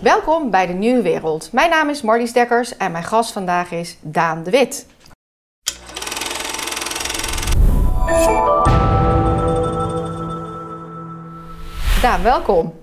[0.00, 1.52] Welkom bij de Nieuwe Wereld.
[1.52, 4.86] Mijn naam is Marlies Dekkers en mijn gast vandaag is Daan de Wit.
[12.02, 12.74] Daan, welkom.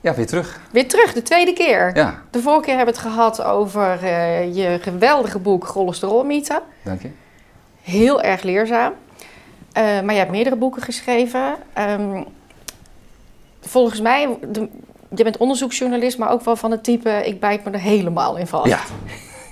[0.00, 0.60] Ja, weer terug.
[0.70, 1.96] Weer terug, de tweede keer.
[1.96, 6.62] Ja, De vorige keer hebben we het gehad over eh, je geweldige boek Cholesterolmythe.
[6.84, 7.10] dank je.
[7.82, 8.92] Heel erg leerzaam.
[9.72, 11.54] Eh, maar je hebt meerdere boeken geschreven.
[11.72, 12.22] Ehm,
[13.60, 14.68] volgens mij, de-
[15.14, 17.22] je bent onderzoeksjournalist, maar ook wel van het type...
[17.24, 18.68] ik bijt me er helemaal in vast.
[18.68, 18.80] Ja,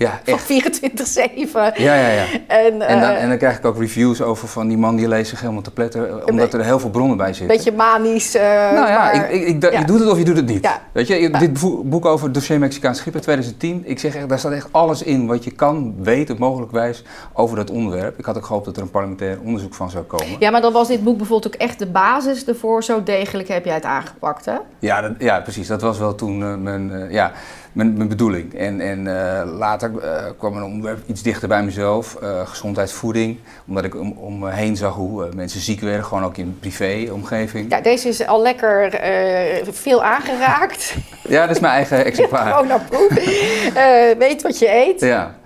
[0.00, 0.46] ja Van echt.
[0.46, 1.80] 24-7.
[1.82, 2.24] Ja, ja, ja.
[2.46, 5.08] En, En dan, eh, en dan krijg ik ook reviews over van die man die
[5.08, 7.56] leest zich helemaal te pletten, omdat er heel veel bronnen bij zitten.
[7.56, 8.34] beetje manisch.
[8.34, 9.78] eh, nou ja, maar- ik, ik, ik, da- ja.
[9.78, 10.64] je doet het of je doet het niet.
[10.64, 10.80] Ja.
[10.92, 14.38] Weet je, dit boek- over het dossier Mexicaans schip in 2010, ik zeg echt, daar
[14.38, 18.18] staat echt alles in wat je kan weten, mogelijkwijs, over dat onderwerp.
[18.18, 20.26] Ik had ook gehoopt dat er een parlementair onderzoek van zou komen.
[20.38, 22.84] Ja, maar dan was dit boek bijvoorbeeld ook echt de basis ervoor.
[22.84, 24.54] Zo degelijk heb jij het aangepakt, hè?
[24.78, 25.66] Ja, dat- ja precies.
[25.66, 27.32] Dat was wel toen eh, mijn, ja,
[27.72, 28.54] mijn, mijn bedoeling.
[28.54, 33.38] En, en eh, later eh, kwam een onderwerp iets dichter bij mezelf, eh, gezondheidsvoeding.
[33.66, 37.70] Omdat ik om, om me heen zag hoe mensen ziek werden, gewoon ook in privé-omgeving.
[37.70, 39.00] Ja, deze is al lekker
[39.70, 40.94] veel aangeraakt.
[41.28, 42.52] Ja, dat is mijn eigen exemplaar.
[42.52, 43.08] Gewoon naar proef.
[44.18, 45.00] Weet wat je eet.
[45.00, 45.38] Ja.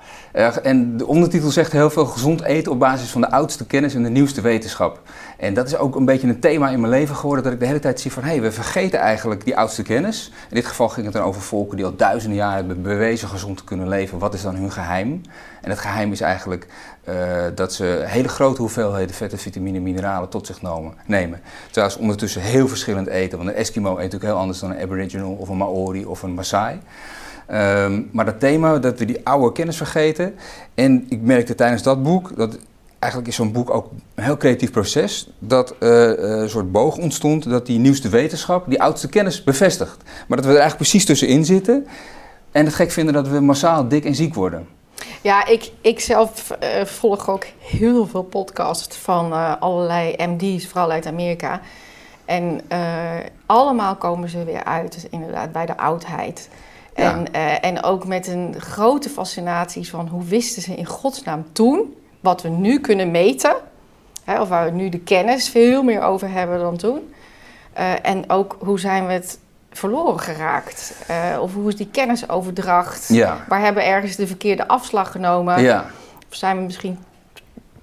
[0.62, 4.02] En de ondertitel zegt heel veel gezond eten op basis van de oudste kennis en
[4.02, 5.00] de nieuwste wetenschap.
[5.36, 7.66] En dat is ook een beetje een thema in mijn leven geworden, dat ik de
[7.66, 10.32] hele tijd zie van hé, hey, we vergeten eigenlijk die oudste kennis.
[10.48, 13.56] In dit geval ging het dan over volken die al duizenden jaren hebben bewezen gezond
[13.56, 14.18] te kunnen leven.
[14.18, 15.20] Wat is dan hun geheim?
[15.60, 16.66] En het geheim is eigenlijk
[17.04, 17.14] eh,
[17.54, 20.60] dat ze hele grote hoeveelheden vetten, vitamine, mineralen tot zich
[21.06, 21.40] nemen.
[21.70, 23.38] Terwijl ze ondertussen heel verschillend eten.
[23.38, 26.34] Want een Eskimo eet natuurlijk heel anders dan een Aboriginal of een Maori of een
[26.34, 26.80] Maasai.
[27.46, 30.34] Ehm, maar dat thema, dat we die oude kennis vergeten.
[30.74, 32.58] En ik merkte tijdens dat boek, dat
[33.04, 36.96] eigenlijk is zo'n boek ook een heel creatief proces, dat eh, eh, een soort boog
[36.96, 39.96] ontstond dat die nieuwste wetenschap die oudste kennis bevestigt.
[40.02, 41.86] Maar dat we er eigenlijk precies tussenin zitten
[42.52, 44.68] en het gek vinden dat we massaal dik en ziek worden.
[45.20, 51.06] Ja, ik, ik zelf eh, volg ook heel veel podcasts van allerlei MD's, vooral uit
[51.06, 51.60] Amerika.
[52.24, 52.60] En
[53.46, 56.48] allemaal komen ze weer uit, inderdaad, bij de oudheid.
[56.94, 62.42] En, en ook met een grote fascinatie van hoe wisten ze in godsnaam toen, wat
[62.42, 63.54] we nu kunnen meten,
[64.24, 67.12] hè, of waar we nu de kennis veel meer over hebben dan toen.
[67.72, 69.38] Eh, en ook hoe zijn we het
[69.70, 70.94] verloren geraakt?
[71.06, 73.08] Eh, of hoe is die kennisoverdracht?
[73.08, 73.36] Ja.
[73.48, 75.62] Waar hebben we ergens de verkeerde afslag genomen?
[75.62, 75.84] Ja,
[76.30, 76.98] Of zijn we misschien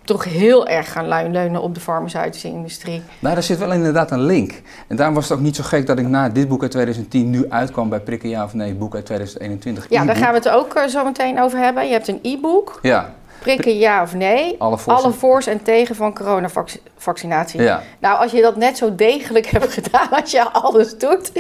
[0.04, 3.02] toch heel erg gaan leun- leunen op de farmaceutische industrie?
[3.20, 4.62] nou daar zit wel inderdaad een link.
[4.88, 7.30] En daarom was het ook niet zo gek dat ik na dit boek uit 2010
[7.30, 9.86] nu uitkwam bij Prikken Ja of Nee, boek uit 2021.
[9.90, 11.86] Ja, daar gaan we het ook eh, zo meteen over hebben.
[11.86, 14.56] Je hebt een e-book, Ja, prikken ja of nee.
[14.58, 15.04] alle voor's.
[15.04, 17.62] Alle voor's en tegen van coronavaccinatie.
[17.62, 17.82] Ja.
[18.00, 21.32] Nou, als je dat net zo degelijk hebt gedaan als je alles doet.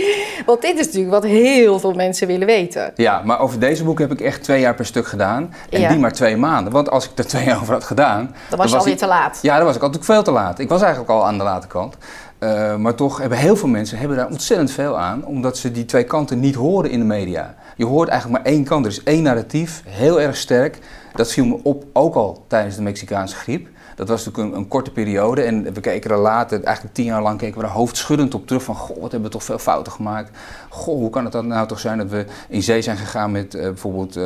[0.45, 2.91] Want dit is natuurlijk wat heel veel mensen willen weten.
[2.95, 5.53] Ja, maar over deze boek heb ik echt twee jaar per stuk gedaan.
[5.69, 5.89] En Ja.
[5.89, 6.73] die maar twee maanden.
[6.73, 8.35] Want als ik er twee jaar over had gedaan...
[8.49, 9.39] Dan was je alweer te laat.
[9.41, 10.59] Ja, dan was ik natuurlijk veel te laat.
[10.59, 11.97] Ik was eigenlijk al aan de late kant.
[12.41, 15.25] Eh, maar toch hebben heel veel mensen hebben daar ontzettend veel aan.
[15.25, 17.55] Omdat ze die twee kanten niet horen in de media.
[17.75, 18.85] Je hoort eigenlijk maar één kant.
[18.85, 20.79] Er is één narratief, heel erg sterk.
[21.15, 23.67] Dat viel me op ook al tijdens de Mexicaanse griep.
[23.95, 25.41] Dat was natuurlijk een, een korte periode.
[25.41, 28.63] En we keken er later, eigenlijk tien jaar lang, keken we er hoofdschuddend op terug.
[28.63, 30.37] Van, goh, wat hebben we toch veel fouten gemaakt.
[30.69, 33.55] Goh, hoe kan het dan nou toch zijn dat we in zee zijn gegaan met
[33.55, 34.23] eh, bijvoorbeeld eh,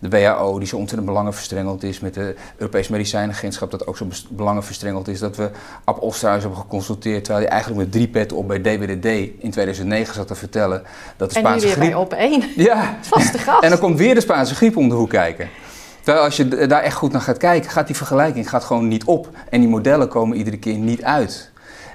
[0.00, 2.00] de WHO, die zo ontzettend belangenverstrengeld is.
[2.00, 5.18] Met de Europees Medicijnagentschap, dat ook zo belangenverstrengeld is.
[5.18, 5.50] Dat we
[5.84, 9.06] Ab Osterhuis hebben geconsulteerd, terwijl hij eigenlijk met drie petten op bij DWDD
[9.38, 10.82] in 2009 zat te vertellen
[11.16, 12.42] dat de En nu Spaanse weer bij op één.
[12.56, 13.62] Ja, Vaste gast.
[13.62, 15.48] en dan komt weer de Spaanse griep om de hoek kijken.
[16.06, 19.04] Terwijl als je daar echt goed naar gaat kijken, gaat die vergelijking gaat gewoon niet
[19.04, 19.28] op.
[19.50, 21.50] En die modellen komen iedere keer niet uit.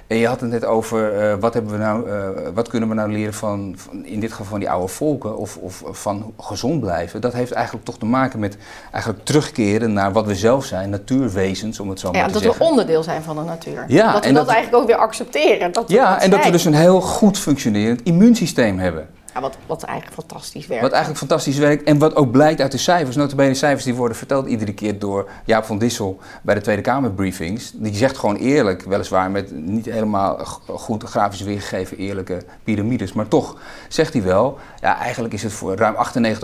[0.06, 2.94] En je had het net over eh, wat, hebben we nou, eh, wat kunnen we
[2.94, 6.80] nou leren van, van, in dit geval van die oude volken of, of van gezond
[6.80, 7.20] blijven.
[7.20, 8.56] Dat heeft eigenlijk toch te maken met
[8.92, 12.42] eigenlijk terugkeren naar wat we zelf zijn, natuurwezens om het zo maar Ja, te dat
[12.42, 12.66] we zeggen.
[12.66, 13.84] onderdeel zijn van de natuur.
[13.88, 15.72] Ja, dat we en dat, dat- eigenlijk ook weer accepteren.
[15.72, 19.08] Dat we Ja, en dat we dus een heel goed functionerend immuunsysteem hebben.
[19.40, 20.82] Wat, wat eigenlijk fantastisch werkt.
[20.82, 23.16] Wat eigenlijk fantastisch werkt en wat ook blijkt uit de cijfers.
[23.16, 27.10] Notabene cijfers die worden verteld iedere keer door Jaap van Dissel bij de Tweede Kamer
[27.10, 27.72] briefings.
[27.74, 33.12] Die zegt gewoon eerlijk, weliswaar met niet helemaal goed grafisch weergegeven eerlijke piramides.
[33.12, 33.56] Maar toch
[33.88, 35.98] zegt hij wel, ja eigenlijk is het voor ruim 98%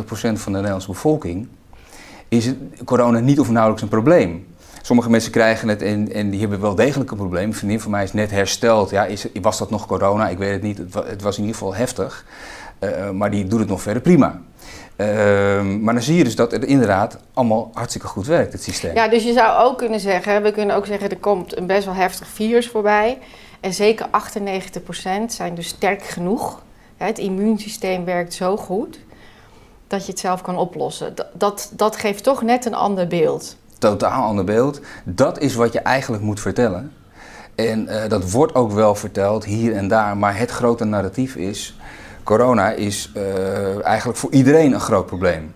[0.05, 1.49] van de Nederlandse bevolking...
[2.29, 4.47] is het, corona niet of nauwelijks een probleem.
[4.83, 7.49] Sommige mensen krijgen het en, en die hebben wel degelijk een probleem.
[7.49, 8.91] Een vriendin van mij is net hersteld.
[8.91, 10.29] Ja, is, was dat nog corona?
[10.29, 10.79] Ik weet het niet.
[10.95, 12.25] Het was in ieder geval heftig.
[12.79, 14.41] Eh, maar die doet het nog verder prima.
[14.97, 18.95] Ehm, maar dan zie je dus dat het inderdaad allemaal hartstikke goed werkt, het systeem.
[18.95, 21.85] Ja, dus je zou ook kunnen zeggen, we kunnen ook zeggen, er komt een best
[21.85, 23.19] wel heftig virus voorbij.
[23.61, 26.63] En zeker 98% zijn dus sterk genoeg.
[26.97, 28.99] Het immuunsysteem werkt zo goed.
[29.87, 31.15] dat je het zelf kan oplossen.
[31.15, 33.57] Dat, dat, dat geeft toch net een ander beeld.
[33.79, 34.81] Totaal ander beeld.
[35.05, 36.93] Dat is wat je eigenlijk moet vertellen.
[37.55, 41.78] En uh, dat wordt ook wel verteld hier en daar, maar het grote narratief is:
[42.29, 45.53] corona is uh, eigenlijk voor iedereen een groot probleem.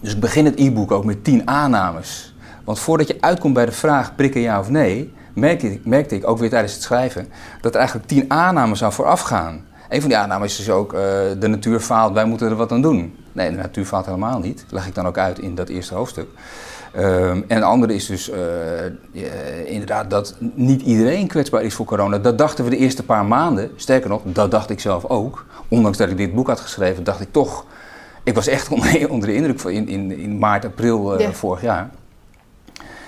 [0.00, 2.34] Dus ik begin het e-book ook met 10 aannames.
[2.64, 6.26] Want voordat je uitkomt bij de vraag prikken ja of nee, merkte ik, merkte ik
[6.26, 7.28] ook weer tijdens het schrijven
[7.60, 9.66] dat er eigenlijk 10 aannames aan vooraf gaan.
[9.88, 11.00] Een van die aannames is dus ook: uh,
[11.38, 13.16] de natuur faalt, wij moeten er wat aan doen.
[13.32, 14.60] Nee, de natuur faalt helemaal niet.
[14.60, 16.28] Dat leg ik dan ook uit in dat eerste hoofdstuk.
[16.96, 18.36] Um, en de andere is dus uh,
[19.12, 22.18] uh, inderdaad dat niet iedereen kwetsbaar is voor corona.
[22.18, 23.70] Dat dachten we de eerste paar maanden.
[23.76, 25.46] Sterker nog, dat dacht ik zelf ook.
[25.68, 27.64] Ondanks dat ik dit boek had geschreven, dacht ik toch.
[28.22, 31.32] Ik was echt onder, onder de indruk van in, in, in maart, april uh, ja.
[31.32, 31.90] vorig jaar.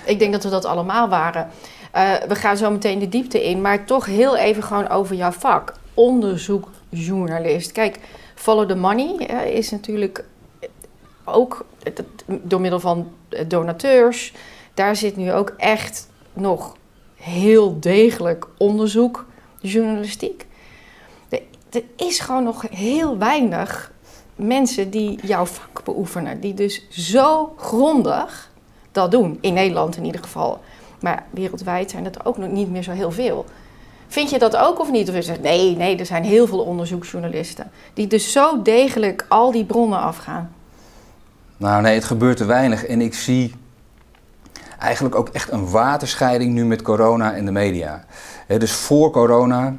[0.05, 1.47] Ik denk dat we dat allemaal waren.
[2.27, 5.73] we gaan zo meteen de diepte in, maar toch heel even gewoon over jouw vak.
[5.93, 7.71] Onderzoekjournalist.
[7.71, 7.99] Kijk,
[8.35, 9.15] Follow the Money
[9.53, 10.23] is natuurlijk
[11.23, 11.65] ook
[12.25, 13.11] door middel van
[13.47, 14.33] donateurs.
[14.73, 16.75] Daar zit nu ook echt nog
[17.15, 19.25] heel degelijk onderzoek,
[19.59, 20.45] journalistiek.
[21.69, 23.91] Er is gewoon nog heel weinig
[24.35, 28.51] mensen die jouw vak beoefenen, die dus zo grondig
[28.91, 29.37] dat doen.
[29.41, 30.59] In Nederland in ieder geval.
[31.01, 33.45] Maar wereldwijd zijn dat ook nog niet meer zo heel veel.
[34.07, 35.09] Vind je dat ook of niet?
[35.09, 39.51] Of je zegt nee, nee, er zijn heel veel onderzoeksjournalisten die dus zo degelijk al
[39.51, 40.53] die bronnen afgaan.
[41.57, 42.85] Nou nee, het gebeurt te weinig.
[42.85, 43.55] En ik zie
[44.79, 48.05] eigenlijk ook echt een waterscheiding nu met corona en de media.
[48.47, 49.75] dus voor corona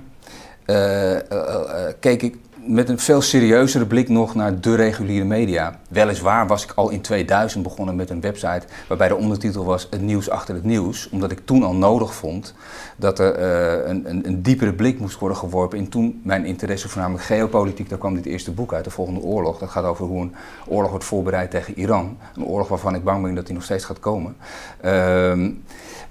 [0.66, 2.36] uh, uh, uh, keek ik
[2.66, 5.78] met een veel serieuzere blik nog naar de reguliere media.
[5.88, 10.00] Weliswaar was ik al in 2000 begonnen met een website waarbij de ondertitel was Het
[10.00, 11.08] nieuws achter het nieuws.
[11.08, 12.54] Omdat ik toen al nodig vond
[12.96, 16.88] dat er uh, een, een, een, diepere blik moest worden geworpen in toen mijn interesse
[16.88, 17.88] voornamelijk geopolitiek.
[17.88, 19.58] Daar kwam dit eerste boek uit, de volgende oorlog.
[19.58, 20.34] Dat gaat over hoe een
[20.66, 22.18] oorlog wordt voorbereid tegen Iran.
[22.34, 24.36] Een oorlog waarvan ik bang ben dat die nog steeds gaat komen.
[24.84, 25.48] Uh,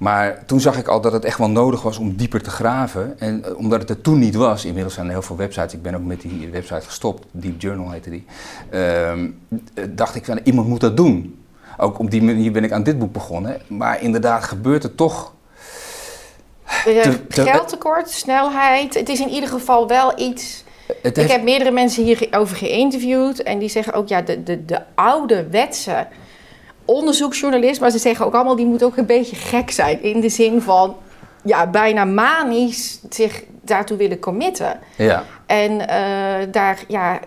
[0.03, 3.19] maar toen zag ik al dat het echt wel nodig was om dieper te graven.
[3.19, 5.81] En uh, omdat het er toen niet was, inmiddels zijn er heel veel websites, ik
[5.81, 8.25] ben ook met die website gestopt, Deep Journal heette die.
[8.71, 9.11] Uh,
[9.89, 11.43] dacht ik van iemand moet dat doen.
[11.77, 13.61] Ook op die manier ben ik aan dit boek begonnen.
[13.67, 15.33] Maar inderdaad gebeurt er toch.
[16.83, 18.93] Te, te, Geldtekort, snelheid.
[18.93, 20.63] Het is in ieder geval wel iets.
[21.01, 21.17] Heeft...
[21.17, 25.47] Ik heb meerdere mensen hierover geïnterviewd en die zeggen ook ja, de, de, de oude
[25.49, 26.07] wetsen
[26.85, 30.03] onderzoeksjournalist, maar ze zeggen ook allemaal die moet ook een beetje gek zijn.
[30.03, 30.95] In de zin van
[31.43, 34.79] ja, bijna manisch zich daartoe willen committen.
[34.97, 35.23] Ja.
[35.45, 37.19] En uh, daar ja,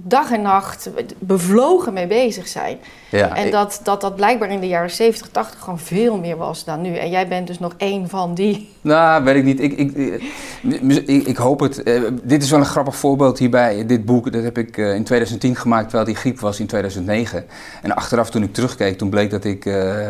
[0.00, 2.78] dag en nacht bevlogen mee bezig zijn.
[3.10, 6.64] Ja, en dat, dat dat blijkbaar in de jaren 70, 80 gewoon veel meer was
[6.64, 6.96] dan nu.
[6.96, 8.72] En jij bent dus nog één van die.
[8.80, 9.60] Nou, weet ik niet.
[9.60, 10.20] Ik, ik,
[11.06, 11.88] ik, ik hoop het.
[11.88, 13.86] Uh, dit is wel een grappig voorbeeld hierbij.
[13.86, 17.44] Dit boek dat heb ik uh, in 2010 gemaakt, terwijl die griep was in 2009.
[17.82, 19.64] En achteraf toen ik terugkeek, toen bleek dat ik...
[19.64, 20.08] Uh, uh,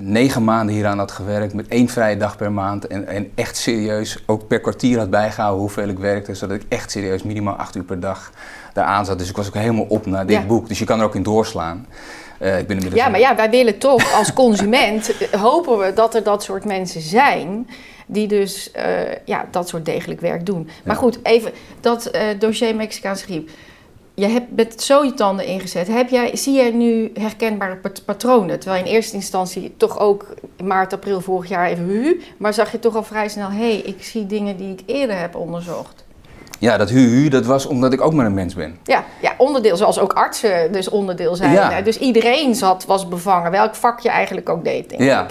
[0.00, 2.86] negen maanden hieraan had gewerkt met één vrije dag per maand.
[2.86, 6.34] En, en, echt serieus ook per kwartier had bijgehouden hoeveel ik werkte.
[6.34, 8.32] Zodat ik echt serieus minimaal acht uur per dag
[8.72, 9.18] daaraan zat.
[9.18, 10.46] Dus ik was ook helemaal op naar dit ja.
[10.46, 10.68] boek.
[10.68, 11.86] Dus je kan er ook in doorslaan.
[12.40, 16.22] Uh, ik ben ja, maar ja, wij willen toch als consument, hopen we dat er
[16.22, 17.68] dat soort mensen zijn
[18.06, 18.82] die dus uh,
[19.24, 20.68] ja, dat soort degelijk werk doen.
[20.84, 21.00] Maar ja.
[21.00, 23.50] goed, even dat dossier Mexicaanse griep
[24.16, 25.88] je hebt met zo je tanden ingezet.
[25.88, 28.58] Heb jij, zie jij nu herkenbare patronen?
[28.58, 32.78] Terwijl in eerste instantie toch ook maart, april vorig jaar even hu, maar zag je
[32.78, 36.04] toch al vrij snel, hé, hey, ik zie dingen die ik eerder heb onderzocht.
[36.58, 38.78] Ja, dat hu-hu, dat was omdat ik ook maar een mens ben.
[38.84, 41.52] Ja, ja onderdeel, zoals ook artsen dus onderdeel zijn.
[41.52, 41.80] Ja.
[41.80, 45.24] Dus iedereen zat, was bevangen, welk vak je eigenlijk ook deed, denk ja.
[45.24, 45.30] ik.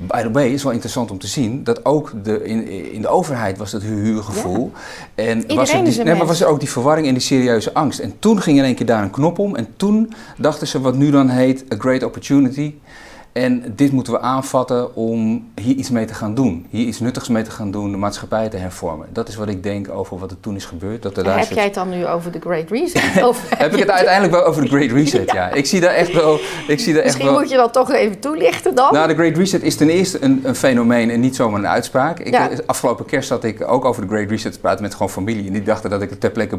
[0.00, 3.08] By the way, is wel interessant om te zien dat ook de, in, in de
[3.08, 4.72] overheid was dat huurgevoel.
[5.14, 5.24] Ja.
[5.24, 7.98] En was er, die, nee, maar was er ook die verwarring en die serieuze angst.
[7.98, 9.56] En toen ging in één keer daar een knop om.
[9.56, 12.74] En toen dachten ze wat nu dan heet a great opportunity.
[13.32, 16.66] En dit moeten we aanvatten om hier iets mee te gaan doen.
[16.70, 19.06] Hier iets nuttigs mee te gaan doen, de maatschappij te hervormen.
[19.12, 21.02] Dat is wat ik denk over wat er toen is gebeurd.
[21.02, 23.02] Dat er daar heb jij het dan nu over de Great Reset?
[23.56, 25.48] heb ik het uiteindelijk wel over de Great Reset, ja.
[25.48, 25.54] ja.
[25.54, 26.38] Ik zie daar echt wel...
[26.68, 27.32] Ik zie daar Misschien echt wel...
[27.40, 28.92] moet je dat toch even toelichten dan?
[28.92, 32.18] Nou, de Great Reset is ten eerste een, een fenomeen en niet zomaar een uitspraak.
[32.18, 32.50] Ik, ja.
[32.66, 35.46] Afgelopen kerst zat ik ook over de Great Reset te praten met gewoon familie.
[35.46, 36.58] En die dachten dat ik het ter plekke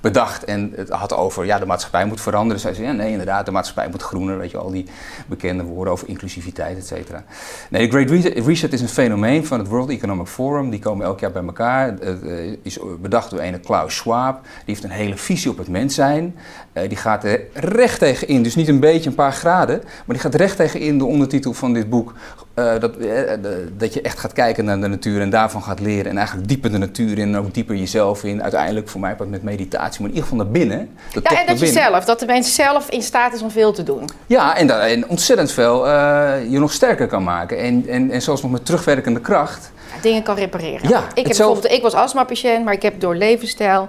[0.00, 1.44] bedacht en het had over...
[1.44, 2.60] Ja, de maatschappij moet veranderen.
[2.60, 4.38] Zij zeiden, ja, nee, inderdaad, de maatschappij moet groener.
[4.38, 4.86] Weet je, al die
[5.26, 7.24] bekende woorden over inclusiviteit, et cetera.
[7.70, 10.70] Nee, de Great Reset is een fenomeen van het World Economic Forum.
[10.70, 11.86] Die komen elk jaar bij elkaar.
[12.00, 14.40] Het is bedacht door een Klaus Schwab.
[14.42, 16.36] Die heeft een hele visie op het mens zijn.
[16.74, 18.42] Uh, die gaat er recht tegen in.
[18.42, 19.80] Dus niet een beetje een paar graden.
[19.84, 22.14] Maar die gaat recht tegen in de ondertitel van dit boek.
[22.54, 23.30] Uh, dat, uh,
[23.76, 26.10] dat je echt gaat kijken naar de natuur en daarvan gaat leren.
[26.10, 28.42] En eigenlijk dieper de natuur in en ook dieper jezelf in.
[28.42, 30.96] Uiteindelijk voor mij wat met meditatie, maar in ieder geval naar binnen.
[31.22, 33.82] ja, en dat je zelf, dat de mens zelf in staat is om veel te
[33.82, 34.08] doen.
[34.26, 37.58] Ja, en, dat, en ontzettend veel uh, je nog sterker kan maken.
[37.58, 39.72] En, en, en zelfs nog met terugwerkende kracht.
[40.02, 40.88] dingen kan repareren.
[40.88, 43.88] Ja, ik, heb bijvoorbeeld, ik was astma-patiënt, maar ik heb door levensstijl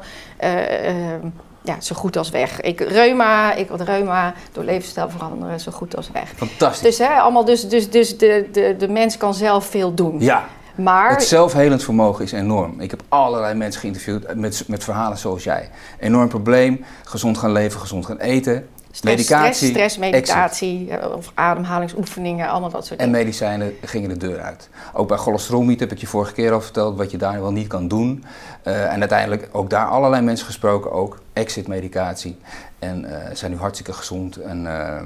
[1.64, 2.62] ja, zo goed als weg.
[2.62, 6.34] Ik, reuma, ik had reuma door levensstijl veranderen, zo goed als weg.
[6.36, 6.82] Fantastisch.
[6.82, 10.20] Dus, hè, allemaal dus, dus, dus de, de, de mens kan zelf veel doen.
[10.20, 10.46] Ja.
[10.76, 11.10] Maar...
[11.10, 12.80] Het zelfhelend vermogen is enorm.
[12.80, 15.70] Ik heb allerlei mensen geïnterviewd met, met verhalen zoals jij.
[16.00, 18.68] Enorm probleem, gezond gaan leven, gezond gaan eten.
[18.96, 21.14] Stress, medicatie, stress, stress meditatie exit.
[21.14, 23.14] of ademhalingsoefeningen, allemaal dat soort dingen.
[23.14, 24.70] En medicijnen gingen de deur uit.
[24.94, 27.68] Ook bij cholesterolmiet heb ik je vorige keer al verteld wat je daar wel niet
[27.68, 28.24] kan doen.
[28.64, 32.38] Uh, en uiteindelijk ook daar allerlei mensen gesproken, ook exit-medicatie.
[32.80, 34.38] En uh, zijn nu hartstikke gezond.
[34.38, 35.02] En, uh,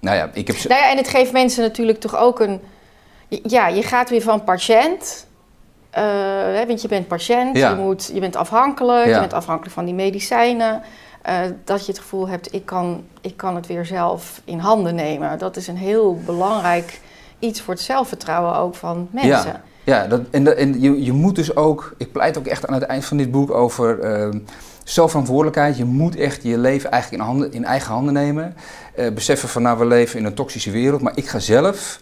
[0.00, 0.56] nou ja, ik heb...
[0.56, 2.60] Nou ja, en het geeft mensen natuurlijk toch ook een...
[3.28, 5.26] Ja, je gaat weer van patiënt...
[5.98, 7.70] Uh, want je bent patiënt, ja.
[7.70, 9.14] je, moet, je bent afhankelijk, ja.
[9.14, 10.82] je bent afhankelijk van die medicijnen.
[11.28, 11.34] Uh,
[11.64, 15.38] dat je het gevoel hebt, ik kan, ik kan het weer zelf in handen nemen.
[15.38, 17.00] Dat is een heel belangrijk
[17.38, 19.30] iets voor het zelfvertrouwen ook van mensen.
[19.30, 22.66] Ja, ja dat, en, dat, en je, je moet dus ook, ik pleit ook echt
[22.66, 24.40] aan het eind van dit boek over uh,
[24.84, 25.76] zelfverantwoordelijkheid.
[25.76, 28.56] Je moet echt je leven eigenlijk in, handen, in eigen handen nemen.
[28.96, 32.00] Uh, beseffen van nou, we leven in een toxische wereld, maar ik ga zelf...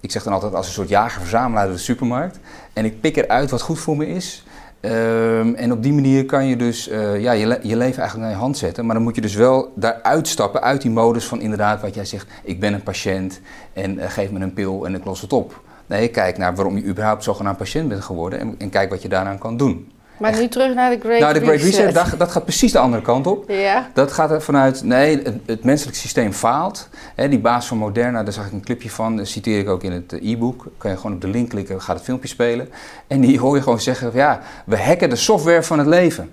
[0.00, 2.38] Ik zeg dan altijd als een soort jager-verzamelaar de supermarkt.
[2.78, 4.44] En ik pik eruit wat goed voor me is.
[4.80, 8.30] Um, en op die manier kan je dus uh, ja, je, je, leven eigenlijk naar
[8.30, 8.84] je hand zetten.
[8.86, 12.04] Maar dan moet je dus wel daaruit stappen, uit die modus van inderdaad wat jij
[12.04, 12.26] zegt.
[12.42, 13.40] Ik ben een patiënt
[13.72, 15.62] en uh, geef me een pil en ik los het op.
[15.86, 19.08] Nee, kijk naar waarom je überhaupt zogenaamd patiënt bent geworden en, en kijk wat je
[19.08, 19.92] daaraan kan doen.
[20.18, 22.72] Maar nu terug naar de Great Nou, de Great Reset, Reset dat, dat, gaat precies
[22.72, 23.50] de andere kant op.
[23.50, 23.90] Ja.
[23.94, 26.88] Dat gaat er vanuit, nee, het, het menselijk systeem faalt.
[27.14, 29.92] Die baas van Moderna, daar zag ik een clipje van, dat citeer ik ook in
[29.92, 30.66] het e-book.
[30.78, 32.68] Kan je gewoon op de link klikken, gaat het filmpje spelen.
[33.06, 36.30] En die hoor je gewoon zeggen, ja, we hacken de software van het leven.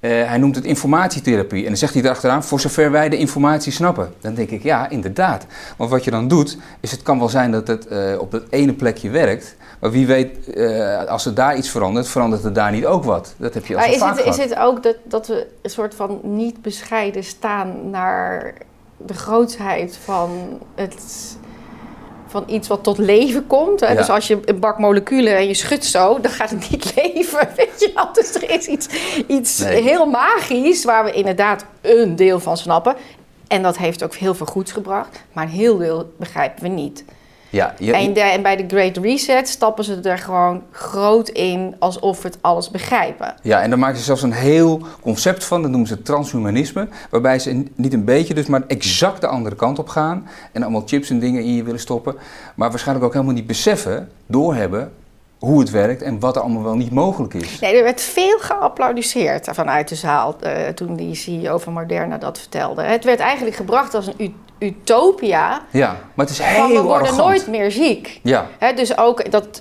[0.00, 1.62] Uh, hij noemt het informatietherapie.
[1.62, 4.12] En dan zegt hij erachteraan, voor zover wij de informatie snappen.
[4.20, 5.46] Dan denk ik, ja, inderdaad.
[5.76, 8.42] Want wat je dan doet, is het kan wel zijn dat het uh, op dat
[8.50, 9.56] ene plekje werkt.
[9.80, 13.34] Maar wie weet, uh, als er daar iets verandert, verandert er daar niet ook wat.
[13.36, 14.38] Dat heb je al maar is vaak het, gehad.
[14.38, 18.54] is het ook dat, dat we een soort van niet bescheiden staan naar
[18.96, 20.30] de grootheid van
[20.74, 21.36] het
[22.30, 23.80] van iets wat tot leven komt.
[23.80, 23.88] Hè?
[23.88, 23.94] Ja.
[23.94, 27.48] Dus als je een bak moleculen en je schudt zo, dan gaat het niet leven.
[27.56, 28.12] Weet je wel?
[28.12, 28.88] Dus er is iets,
[29.26, 29.82] iets Nee.
[29.82, 32.94] heel magisch waar we inderdaad een deel van snappen.
[33.48, 35.20] En dat heeft ook heel veel goeds gebracht.
[35.32, 37.04] Maar een heel deel begrijpen we niet.
[37.50, 41.74] Ja, je, En, de- en bij de Great Reset stappen ze er gewoon groot in
[41.78, 43.34] alsof we het alles begrijpen.
[43.42, 47.38] Ja, en daar maken ze zelfs een heel concept van, dat noemen ze transhumanisme, waarbij
[47.38, 51.10] ze niet een beetje dus, maar exact de andere kant op gaan en allemaal chips
[51.10, 52.14] en dingen in je willen stoppen,
[52.54, 54.92] maar waarschijnlijk ook helemaal niet beseffen, doorhebben
[55.40, 57.58] hoe het werkt en wat er allemaal wel niet mogelijk is.
[57.60, 62.38] Nee, er werd veel geapplaudisseerd vanuit de zaal eh, toen die CEO van Moderna dat
[62.38, 62.82] vertelde.
[62.82, 65.60] Het werd eigenlijk gebracht als een utopia.
[65.70, 67.18] Ja, maar het is heel we worden arrogant.
[67.18, 68.20] nooit meer ziek.
[68.22, 69.60] Ja, Hè, dus ook dat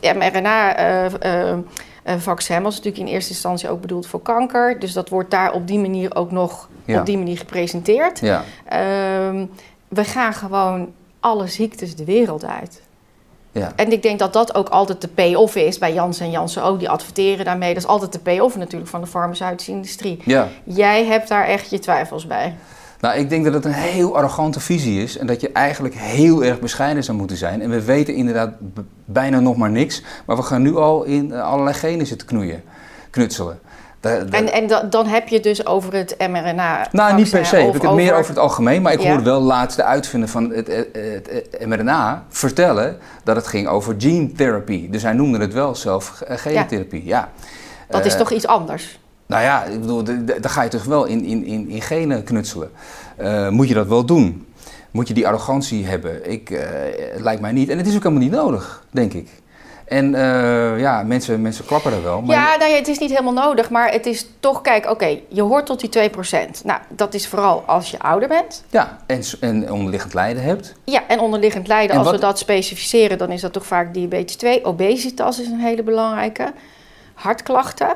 [2.03, 4.79] mRNA-vaccin was natuurlijk in eerste instantie ook bedoeld voor kanker.
[4.79, 6.99] Dus dat wordt daar op die manier ook nog Ja.
[6.99, 8.19] op die manier gepresenteerd.
[8.19, 8.43] ja.
[8.65, 9.45] Ehm,
[9.87, 12.81] we gaan gewoon alle ziektes de wereld uit.
[13.51, 13.71] Ja.
[13.75, 16.79] En ik denk dat dat ook altijd de payoff is bij Janssen en Janssen ook.
[16.79, 17.73] Die adverteren daarmee.
[17.73, 20.19] Dat is altijd de payoff natuurlijk van de farmaceutische industrie.
[20.25, 20.47] ja.
[20.63, 22.55] Jij hebt daar echt je twijfels bij.
[22.99, 26.43] Nou, ik denk dat het een heel arrogante visie is en dat je eigenlijk heel
[26.43, 27.61] erg bescheiden zou moeten zijn.
[27.61, 28.53] En we weten inderdaad
[29.05, 32.63] bijna nog maar niks, maar we gaan nu al in eh, allerlei genen zitten knoeien,
[33.09, 33.59] knutselen.
[34.01, 36.87] En, en da- dan heb je dus over het mRNA.
[36.91, 37.57] nou, niet per se.
[37.57, 39.07] Ik heb het meer over het algemeen, maar ik Ja.
[39.09, 44.31] hoorde wel laatst de uitvinder van het, het, mRNA vertellen dat het ging over gene
[44.31, 44.89] therapy.
[44.89, 47.05] Dus hij noemde het wel zelf eh, gentherapie.
[47.05, 47.29] Ja.
[47.89, 48.99] Dat is Eh, toch iets anders?
[49.25, 51.81] Nou ja, ik bedoel, d- d- dan ga je toch wel in, in, in, in
[51.81, 52.71] genen knutselen.
[53.17, 54.47] Eh, moet je dat wel doen?
[54.91, 56.31] Moet je die arrogantie hebben?
[56.31, 56.47] Ik,
[57.13, 57.69] het lijkt mij niet.
[57.69, 59.29] En het is ook helemaal niet nodig, denk ik.
[59.89, 62.21] En eh, ja, mensen, mensen klappen er wel.
[62.21, 65.19] Maar Ja, nou ja, het is niet helemaal nodig, maar het is toch, kijk, oké,
[65.27, 66.13] je hoort tot die 2%.
[66.63, 68.63] Nou, dat is vooral als je ouder bent.
[68.69, 70.73] ja en, en onderliggend lijden hebt.
[70.83, 73.93] Ja, en onderliggend lijden, En als wat- we dat specificeren, dan is dat toch vaak
[73.93, 74.65] diabetes 2.
[74.65, 76.53] Obesitas is een hele belangrijke.
[77.13, 77.89] Hartklachten.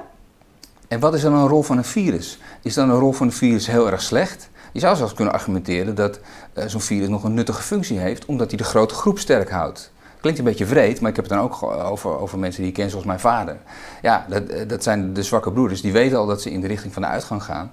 [0.87, 2.37] En wat is dan een rol van een virus?
[2.61, 4.49] Is dan een rol van een virus heel erg slecht?
[4.71, 6.19] Je zou zelfs kunnen argumenteren dat
[6.53, 9.91] eh, zo'n virus nog een nuttige functie heeft, omdat hij de grote groep sterk houdt.
[10.23, 12.77] Klinkt een beetje vreed, maar ik heb het dan ook over, over mensen die ik
[12.77, 13.57] ken, zoals mijn vader.
[14.01, 15.81] Ja, dat, eh, dat zijn de zwakke broeders.
[15.81, 17.71] Die weten al dat ze in de richting van de uitgang gaan.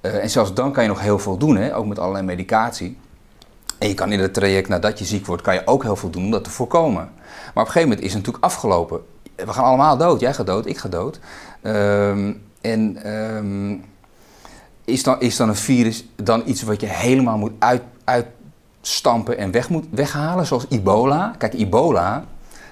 [0.00, 1.76] Eh, en zelfs dan kan je nog heel veel doen, hè?
[1.76, 2.98] ook met allerlei medicatie.
[3.78, 6.10] En je kan in het traject nadat je ziek wordt, kan je ook heel veel
[6.10, 7.10] doen om dat te voorkomen.
[7.14, 9.00] Maar op een gegeven moment is het natuurlijk afgelopen.
[9.36, 10.20] We gaan allemaal dood.
[10.20, 11.20] Jij gaat dood, ik ga dood.
[11.60, 13.76] Ehm, en ehm,
[14.84, 17.82] is, dan, is dan een virus dan iets wat je helemaal moet uit,
[18.82, 21.34] uitstampen en weg moet weghalen, zoals ebola?
[21.38, 22.24] Kijk, ebola,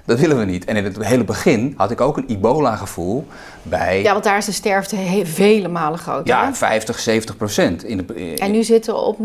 [0.05, 0.65] dat willen we niet.
[0.65, 3.27] En in het hele begin had ik ook een ebola-gevoel
[3.63, 4.03] bij...
[4.03, 6.27] Ja, want daar is de sterfte vele malen groter.
[6.27, 7.85] Ja, 50, 70 procent.
[7.85, 9.23] In de, en nu zitten we op 0,15?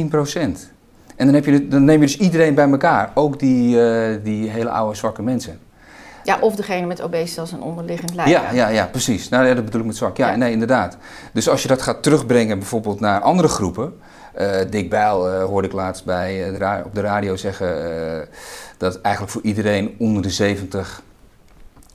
[0.00, 0.72] 0,15 procent.
[1.16, 3.10] En dan, heb je, dan neem je dus iedereen bij elkaar.
[3.14, 5.58] Ook die, uh, die hele oude, zwakke mensen.
[6.24, 8.32] Ja, of degene met obesitas en onderliggend lijden.
[8.32, 9.28] Ja, ja, ja, precies.
[9.28, 10.16] Nou, ja, dat bedoel ik met zwak.
[10.16, 10.96] Ja, nee, inderdaad.
[11.32, 13.92] Dus als je dat gaat terugbrengen bijvoorbeeld naar andere groepen...
[14.38, 18.28] Uh, Dick Bijl uh, hoorde ik laatst bij, uh, op de radio zeggen
[18.76, 21.02] dat eigenlijk voor iedereen onder de 70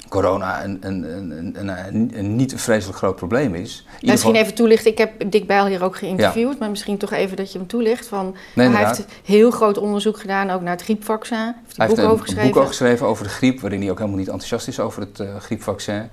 [0.09, 3.85] corona een, een, een, een, een niet een vreselijk groot probleem is.
[4.01, 7.51] Misschien even toelichten, ik heb Dick Bijl hier ook geïnterviewd, maar misschien toch even dat
[7.51, 8.07] je hem toelicht.
[8.07, 11.37] Van, hij heeft heel groot onderzoek gedaan, ook naar het griepvaccin.
[11.37, 14.19] Heeft hij heeft boek een, boek over geschreven over de griep, waarin hij ook helemaal
[14.19, 16.09] niet enthousiast is over het uh, griepvaccin.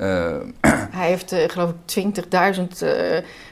[0.00, 0.36] Uh,
[0.98, 2.04] hij heeft, uh, geloof ik,
[2.56, 2.86] 20.000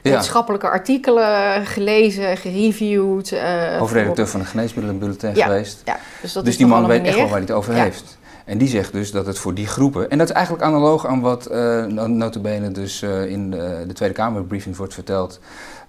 [0.03, 3.33] wetenschappelijke artikelen gelezen, gereviewd.
[3.77, 5.81] Hoofdredacteur van de Geneesmiddelenbulletin ja, geweest.
[5.85, 8.18] Ja, dus dat dus die man weet echt wel waar hij het over heeft.
[8.49, 11.21] En die zegt dus dat het voor die groepen, en dat is eigenlijk analoog aan
[11.21, 15.39] wat uh, notabene dus uh, in de, de, Tweede Kamerbriefing wordt verteld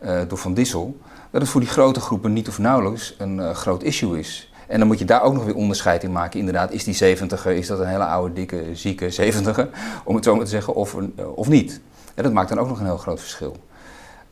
[0.04, 0.96] uh, door Van Dissel,
[1.30, 4.52] dat het voor die grote groepen niet of nauwelijks een groot issue is.
[4.66, 6.38] En dan moet je daar ook nog weer onderscheid in maken.
[6.38, 9.66] Inderdaad, is die 70 is dat een hele oude, dikke, zieke 70
[10.04, 10.96] om het zo maar te zeggen, of,
[11.34, 11.80] of niet.
[12.14, 13.56] En dat maakt dan ook nog een heel groot verschil.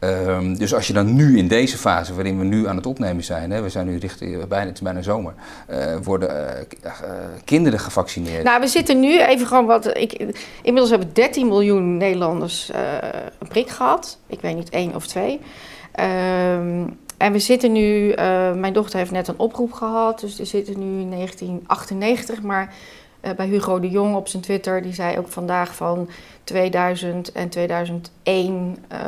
[0.01, 3.25] Um, dus als je dan nu in deze fase waarin we nu aan het opnemen
[3.25, 5.35] zijn, hè, we zijn nu richting bijna, het is bijna zomer,
[5.71, 6.91] uh, worden uh,
[7.45, 8.45] kinderen gevaccineerd.
[8.45, 9.97] Nou, we zitten nu even gewoon wat.
[9.97, 10.13] Ik,
[10.63, 12.71] inmiddels hebben 13 miljoen Nederlanders
[13.39, 14.19] een prik gehad.
[14.27, 15.41] Ik weet niet één of twee.
[16.01, 18.15] Um, en we zitten nu,
[18.55, 22.75] mijn dochter heeft net een oproep gehad, dus we zitten nu in 1998, maar
[23.37, 26.09] bij Hugo de Jong op zijn Twitter, die zei ook vandaag van
[26.45, 28.99] 2000 en 2001 uh,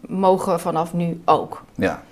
[0.00, 1.62] mogen vanaf nu ook.
[1.74, 2.02] Ja.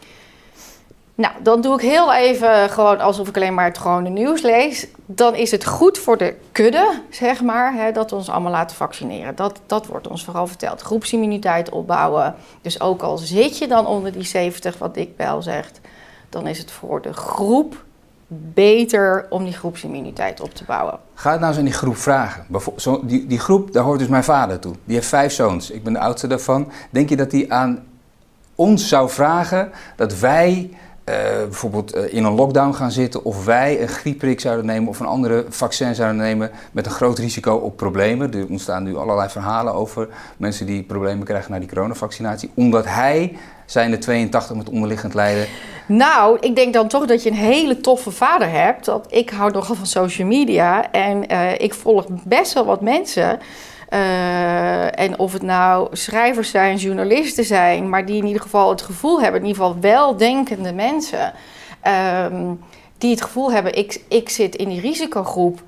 [1.16, 4.86] Nou, dan doe ik heel even gewoon alsof ik alleen maar het gewone nieuws lees.
[5.06, 8.76] Dan is het goed voor de kudde, zeg maar, hè, dat we ons allemaal laten
[8.76, 9.34] vaccineren.
[9.34, 10.80] Dat, dat wordt ons vooral verteld.
[10.80, 12.34] Groepsimmuniteit opbouwen.
[12.60, 15.80] Dus ook al zit je dan onder die 70, wat Dick Bel zegt,
[16.28, 17.84] dan is het voor de groep
[18.28, 20.98] beter om die groepsimmuniteit op te bouwen.
[21.14, 22.46] Ga het nou eens aan die groep vragen.
[23.02, 24.74] Die, die groep, daar hoort dus mijn vader toe.
[24.84, 25.70] Die heeft vijf zoons.
[25.70, 26.70] Ik ben de oudste daarvan.
[26.90, 27.84] Denk je dat hij aan
[28.54, 33.82] ons zou vragen dat wij uh, bijvoorbeeld uh, in een lockdown gaan zitten of wij
[33.82, 37.76] een griepprik zouden nemen of een andere vaccin zouden nemen met een groot risico op
[37.76, 38.34] problemen.
[38.34, 43.36] Er ontstaan nu allerlei verhalen over mensen die problemen krijgen na die coronavaccinatie, omdat hij
[43.66, 45.46] zijn de 82 met onderliggend lijden.
[45.86, 48.84] Nou, ik denk dan toch dat je een hele toffe vader hebt.
[48.84, 53.38] Dat ik hou nogal van social media en uh, ik volg best wel wat mensen.
[53.90, 58.82] Uh, en of het nou schrijvers zijn, journalisten zijn, maar die in ieder geval het
[58.82, 61.32] gevoel hebben, in ieder geval weldenkende mensen,
[62.32, 62.60] um,
[62.98, 65.62] die het gevoel hebben, ik, ik zit in die risicogroep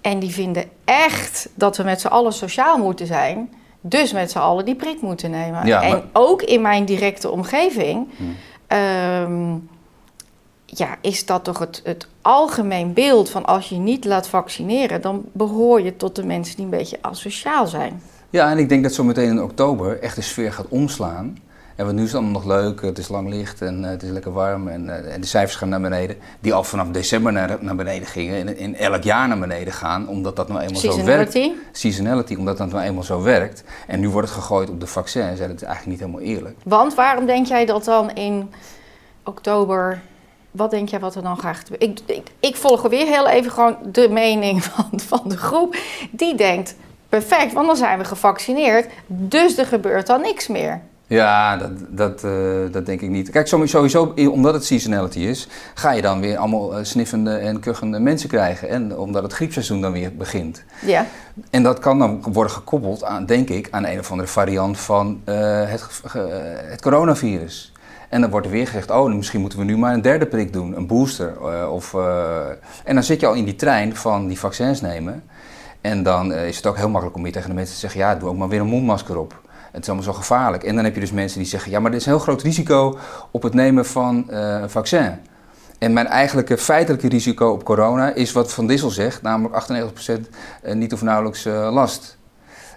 [0.00, 3.50] en die vinden echt dat we met z'n allen sociaal moeten zijn.
[3.88, 5.66] Dus met z'n allen die prik moeten nemen.
[5.66, 5.88] Ja, maar...
[5.88, 8.08] En ook in mijn directe omgeving.
[8.16, 8.36] Hmm.
[8.78, 9.68] Um,
[10.66, 15.24] ja, is dat toch het, het algemeen beeld van als je niet laat vaccineren, dan
[15.32, 18.02] behoor je tot de mensen die een beetje asociaal zijn.
[18.30, 21.38] Ja, en ik denk dat zo meteen in oktober echt de sfeer gaat omslaan.
[21.76, 24.02] En want nu is het allemaal nog leuk, het is lang licht en uh, het
[24.02, 26.16] is lekker warm en, uh, en, de cijfers gaan naar beneden.
[26.40, 30.08] Die al vanaf december naar, naar beneden gingen en in elk jaar naar beneden gaan,
[30.08, 31.38] omdat dat nou eenmaal zo werkt.
[31.72, 33.64] Seasonality, omdat dat nou eenmaal zo werkt.
[33.86, 36.56] En nu wordt het gegooid op de vaccins en dat is eigenlijk niet helemaal eerlijk.
[36.64, 38.50] Want waarom denk jij dat dan in
[39.24, 40.00] oktober
[40.50, 41.88] wat denk jij wat er dan gaat gebeuren?
[41.88, 45.76] Ik, ik, ik volg weer heel even gewoon de mening van, van de groep.
[46.10, 46.76] Die denkt,
[47.08, 48.86] perfect, want dan zijn we gevaccineerd.
[49.06, 50.80] Dus er gebeurt dan niks meer.
[51.08, 52.32] Ja, dat, dat, uh,
[52.72, 53.30] dat denk ik niet.
[53.30, 57.98] Kijk, sowieso, omdat het seasonality is, ga je dan weer allemaal uh, sniffende en kuchende
[57.98, 58.68] mensen krijgen.
[58.68, 60.64] En omdat het griepseizoen dan weer begint.
[60.84, 61.06] Ja.
[61.50, 65.20] En dat kan dan worden gekoppeld aan, denk ik, aan een of andere variant van
[65.28, 65.34] uh,
[65.68, 66.02] het,
[66.70, 67.72] het coronavirus.
[68.08, 70.52] En dan wordt er weer gezegd, oh, misschien moeten we nu maar een derde prik
[70.52, 71.40] doen, een booster.
[71.70, 71.94] Of,
[72.84, 75.22] en dan zit je al in die trein van die vaccins nemen.
[75.80, 78.14] En dan is het ook heel makkelijk om weer tegen de mensen te zeggen, ja,
[78.14, 79.40] doe ook maar weer een mondmasker op.
[79.76, 80.62] Het is allemaal zo gevaarlijk.
[80.62, 82.42] En dan heb je dus mensen die zeggen, ja, maar er is een heel groot
[82.42, 82.98] risico
[83.30, 85.18] op het nemen van een vaccin.
[85.78, 89.66] En mijn eigenlijke feitelijke risico op corona is wat Van Dissel zegt, namelijk
[90.64, 92.18] 98% niet of nauwelijks last.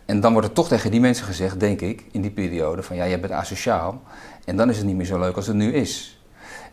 [0.06, 2.96] En dan wordt er toch tegen die mensen gezegd, denk ik, in die periode, van
[2.96, 4.02] ja, jij bent asociaal.
[4.46, 6.19] En dan is het niet meer zo leuk als het nu is.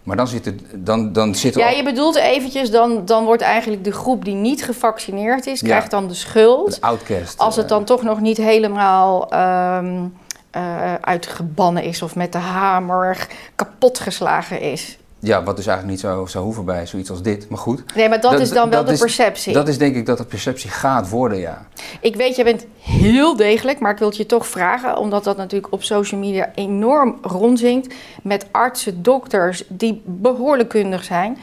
[0.07, 3.43] Maar dan zit het, dan, dan zit er Ja, je bedoelt eventjes, dan, dan wordt
[3.43, 5.67] eigenlijk de groep die niet gevaccineerd is, Ja.
[5.67, 6.67] krijgt dan de schuld.
[6.75, 7.39] het outcast.
[7.39, 10.05] Als het eh, dan toch nog niet helemaal ehm,
[10.51, 14.99] eh, uitgebannen is of met de hamer kapotgeslagen is.
[15.27, 17.49] Ja, wat dus eigenlijk niet zo zou hoeven bij zoiets als dit.
[17.49, 19.53] Maar goed, Nee, maar dat, Dat- is dan wel de is- perceptie.
[19.53, 21.67] dat is denk ik dat de perceptie gaat worden, ja.
[22.01, 25.37] Ik weet, jij bent heel degelijk, maar ik wil het je toch vragen, omdat dat
[25.37, 27.95] natuurlijk op social media enorm rondzinkt.
[28.23, 31.39] Met artsen, dokters die behoorlijk kundig zijn.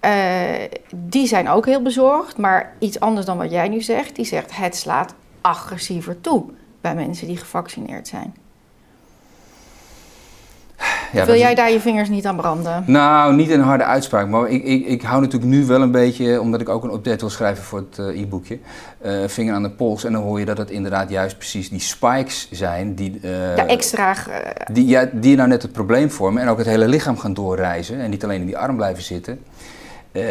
[0.00, 0.10] Eh,
[0.94, 4.16] die zijn ook heel bezorgd, maar iets anders dan wat jij nu zegt.
[4.16, 6.44] Die zegt het slaat agressiever toe
[6.80, 8.34] bij mensen die gevaccineerd zijn.
[11.14, 12.84] Ja wil is- jij daar je vingers niet aan branden?
[12.86, 16.40] Nou, niet een harde uitspraak, maar ik, ik, ik hou natuurlijk nu wel een beetje,
[16.40, 18.58] omdat ik ook een update wil schrijven voor het eh, e-boekje,
[19.00, 20.04] eh, vinger aan de pols.
[20.04, 23.66] En dan hoor je dat het inderdaad juist precies die spikes zijn die, eh, ja,
[23.66, 24.14] extra.
[24.72, 28.00] die, ja, die nou net het probleem vormen en ook het hele lichaam gaan doorreizen
[28.00, 29.40] en niet alleen in die arm blijven zitten.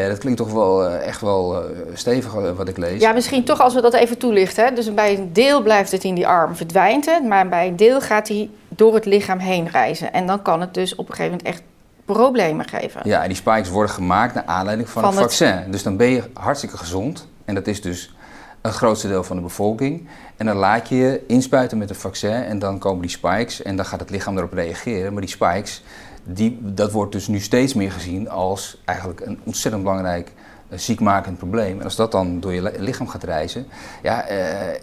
[0.07, 3.01] Dat klinkt toch wel echt wel stevig wat ik lees.
[3.01, 4.65] ja, misschien toch als we dat even toelichten.
[4.65, 4.73] Hè?
[4.73, 7.23] Dus bij een deel blijft het in die arm, verdwijnt het.
[7.23, 10.13] Maar bij een deel gaat hij door het lichaam heen reizen.
[10.13, 11.61] En dan kan het dus op een gegeven moment echt
[12.05, 13.01] problemen geven.
[13.03, 15.71] Ja, en die spikes worden gemaakt naar aanleiding van, Van het het- vaccin.
[15.71, 17.27] Dus dan ben je hartstikke gezond.
[17.45, 18.15] En dat is dus
[18.61, 20.07] een grootste deel van de bevolking.
[20.37, 23.75] En dan laat je je inspuiten met een vaccin en dan komen die spikes en
[23.75, 25.11] dan gaat het lichaam erop reageren.
[25.13, 25.83] Maar die spikes,
[26.23, 30.31] die, dat wordt dus nu steeds meer gezien als eigenlijk een ontzettend belangrijk
[30.69, 31.77] eh, ziekmakend probleem.
[31.79, 33.65] En als dat dan door je li- lichaam gaat reizen,
[34.01, 34.23] ja...
[34.27, 34.79] eh,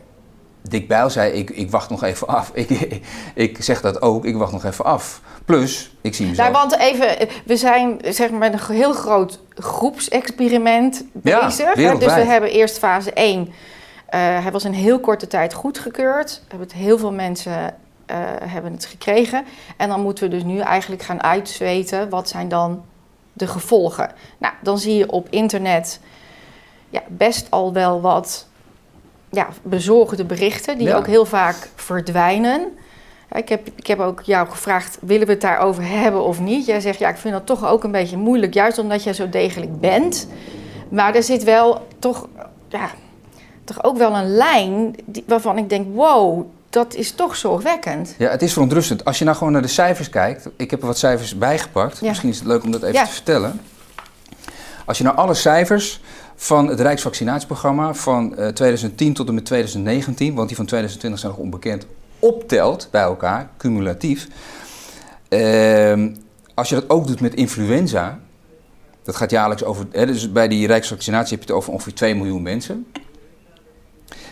[0.62, 2.50] Dick Bijl zei, ik, ik wacht nog even af.
[2.54, 2.70] Ik,
[3.34, 5.20] ik zeg dat ook, ik wacht nog even af.
[5.44, 6.50] Plus, ik zie mezelf...
[6.50, 11.74] Nou, want even, we zijn zeg maar met een heel groot groepsexperiment Ja, bezig.
[11.74, 11.98] hè.
[11.98, 13.52] Dus we hebben eerst fase 1.
[14.06, 16.42] Eh, hij was in heel korte tijd goedgekeurd.
[16.48, 17.74] Hebben het heel veel mensen
[18.06, 19.44] eh, hebben het gekregen.
[19.76, 22.08] En dan moeten we dus nu eigenlijk gaan uitzweten.
[22.08, 22.82] Wat zijn dan
[23.32, 24.10] de gevolgen?
[24.38, 26.00] Nou, dan zie je op internet
[26.88, 28.46] ja, best al wel wat
[29.30, 30.78] ja, bezorgde berichten.
[30.78, 30.96] Die Ja.
[30.96, 32.60] ook heel vaak verdwijnen.
[33.32, 36.66] Ik heb, ik heb ook jou gevraagd, willen we het daarover hebben of niet?
[36.66, 39.28] Jij zegt, ja, ik vind dat toch ook een beetje moeilijk, juist omdat jij zo
[39.28, 40.26] degelijk bent.
[40.88, 42.28] Maar er zit wel toch,
[42.68, 42.90] ja,
[43.64, 48.14] toch ook wel een lijn die- waarvan ik denk, wow, dat is toch zorgwekkend.
[48.18, 49.04] Ja, het is verontrustend.
[49.04, 51.98] Als je nou gewoon naar de cijfers kijkt, ik heb er wat cijfers bijgepakt.
[52.00, 52.08] Ja.
[52.08, 53.04] Misschien is het leuk om dat even Ja.
[53.04, 53.60] te vertellen.
[54.84, 56.00] Als je nou alle cijfers
[56.42, 61.32] van het Rijksvaccinatieprogramma van eh, 2010 tot en met 2019, want die van 2020 zijn
[61.32, 61.86] nog onbekend,
[62.18, 64.28] optelt bij elkaar, cumulatief.
[65.28, 66.10] Ehm,
[66.54, 68.18] als je dat ook doet met influenza,
[69.02, 72.14] dat gaat jaarlijks over, hè, dus bij die Rijksvaccinatie heb je het over ongeveer 2
[72.14, 72.86] miljoen mensen.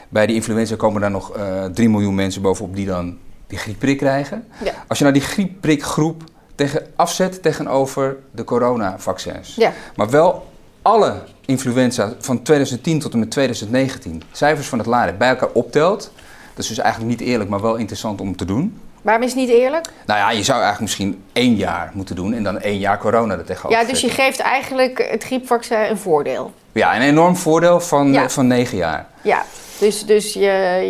[0.09, 3.99] Bij die influenza komen daar nog eh 3 miljoen mensen bovenop die dan die griepprik
[3.99, 4.45] krijgen.
[4.65, 4.73] Ja.
[4.87, 9.55] Als je nou die griepprikgroep tegen, afzet tegenover de coronavaccins.
[9.55, 10.47] Ja, Maar wel
[10.89, 11.15] alle
[11.47, 16.13] influenza van 2010 tot en met 2019, cijfers van het LAREP, bij elkaar optelt.
[16.55, 18.81] Dat is dus eigenlijk niet eerlijk, maar wel interessant om te doen.
[19.03, 19.87] waarom is het niet eerlijk?
[20.07, 23.35] Nou ja, je zou eigenlijk misschien één jaar moeten doen en dan één jaar corona
[23.35, 26.53] er tegenover Ja, dus je geeft eigenlijk het griepvaccin een voordeel.
[26.73, 28.29] Ja, een enorm voordeel van, Ja.
[28.29, 29.07] van negen jaar.
[29.23, 29.43] Ja,
[29.79, 30.41] dus, dus je,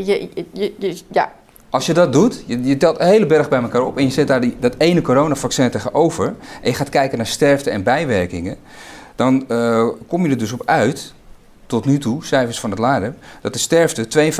[0.04, 1.32] je, je, je- je- ja,
[1.70, 4.10] Als je dat doet, je, je telt een hele berg bij elkaar op en je
[4.10, 6.26] zet daar die, dat ene coronavaccin tegenover
[6.62, 8.56] en je gaat kijken naar sterfte en bijwerkingen,
[9.18, 11.12] dan eh, kom je er dus op uit,
[11.66, 14.32] tot nu toe, cijfers van het LAREP, dat de sterfte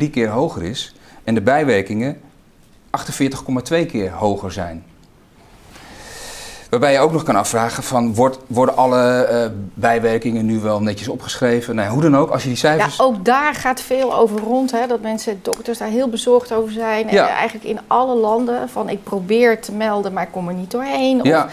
[0.00, 2.20] 52,3 keer hoger is en de bijwerkingen
[3.72, 4.84] 48,2 keer hoger zijn.
[6.70, 11.08] Waarbij je ook nog kan afvragen van, wordt, worden alle eh, bijwerkingen nu wel netjes
[11.08, 11.74] opgeschreven?
[11.74, 13.00] Nou, ja, hoe dan ook, als je die ja, cijfers...
[13.00, 14.70] ook daar gaat veel over rond.
[14.70, 17.08] Hè, dat mensen, dokters daar heel bezorgd over zijn.
[17.08, 17.28] En Ja.
[17.28, 21.20] eigenlijk in alle landen van ik probeer te melden, maar ik kom er niet doorheen.
[21.20, 21.48] Of ja,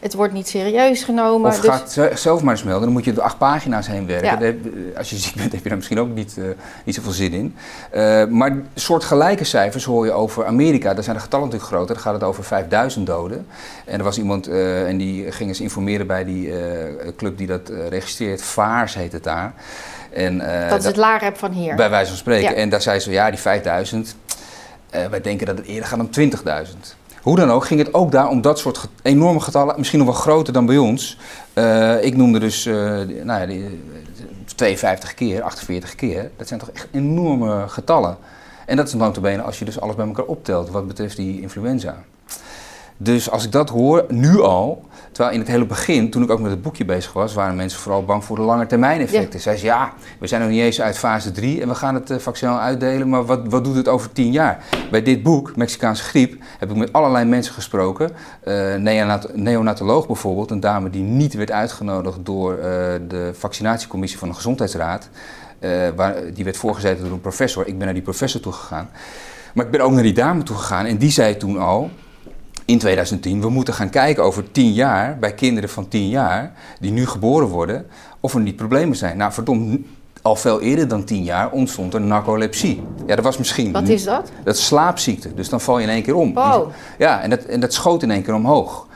[0.00, 1.50] het wordt niet serieus genomen.
[1.50, 2.82] Of Dus- ga het ze- zelf maar eens melden.
[2.82, 4.26] Dan moet je door acht pagina's heen werken.
[4.26, 4.36] Ja.
[4.36, 6.44] Daar heb- Als je ziek bent, heb je daar misschien ook niet, eh,
[6.84, 7.56] niet zoveel zin in.
[7.90, 10.94] Eh, maar soortgelijke cijfers hoor je over Amerika.
[10.94, 11.94] Daar zijn de getallen natuurlijk groter.
[11.94, 13.46] Dan gaat het over 5000 doden.
[13.84, 17.46] En er was iemand eh, en die ging eens informeren bij die eh, club die
[17.46, 18.42] dat eh, registreert.
[18.42, 19.52] VAARS heet het daar.
[20.12, 21.74] En, eh, dat is het LAREP van hier.
[21.76, 22.50] bij wijze van spreken.
[22.50, 22.56] Ja.
[22.56, 24.16] En daar zei ze, ja, die 5000,
[24.90, 26.96] eh, wij denken dat het eerder gaat om 20.000.
[27.22, 30.16] Hoe dan ook ging het ook daar om dat soort enorme getallen, misschien nog wel
[30.16, 31.18] groter dan bij ons.
[31.52, 33.70] Eh, ik noemde dus die- nou ja, die, eh,
[34.54, 36.30] 52 keer, 48 keer.
[36.36, 38.16] Dat zijn toch echt enorme getallen.
[38.66, 41.96] En dat is notabene als je dus alles bij elkaar optelt wat betreft die influenza.
[43.00, 46.40] Dus als ik dat hoor, nu al, terwijl in het hele begin, toen ik ook
[46.40, 49.40] met het boekje bezig was, waren mensen vooral bang voor de lange termijn effecten.
[49.40, 52.10] Zij zei ja, we zijn nog niet eens uit fase 3 en we gaan het
[52.10, 54.64] uh, vaccin uitdelen, maar wat, wat doet het over 10 jaar?
[54.90, 58.10] Bij dit boek, Mexicaanse griep, heb ik met allerlei mensen gesproken.
[58.44, 62.62] Uh, neonat neonatoloog bijvoorbeeld, een dame die niet werd uitgenodigd door uh,
[63.08, 65.08] de vaccinatiecommissie van de Gezondheidsraad.
[65.96, 67.66] waar, die werd voorgezeten door een professor.
[67.66, 68.90] Ik ben naar die professor toe gegaan.
[69.54, 71.90] Maar ik ben ook naar die dame toe gegaan en die zei toen al,
[72.68, 76.90] in 2010, we moeten gaan kijken over 10 jaar, bij kinderen van 10 jaar, die
[76.90, 77.86] nu geboren worden,
[78.20, 79.16] of er niet problemen zijn.
[79.16, 79.80] Nou, verdomd,
[80.22, 82.82] al veel eerder dan 10 jaar ontstond er narcolepsie.
[83.06, 83.72] Ja, dat was misschien.
[83.72, 84.30] Wat is dat?
[84.44, 86.34] Dat is slaapziekte, dus dan val je in één keer om.
[86.34, 86.70] Wow.
[86.98, 88.86] Ja, en dat, en dat schoot in één keer omhoog.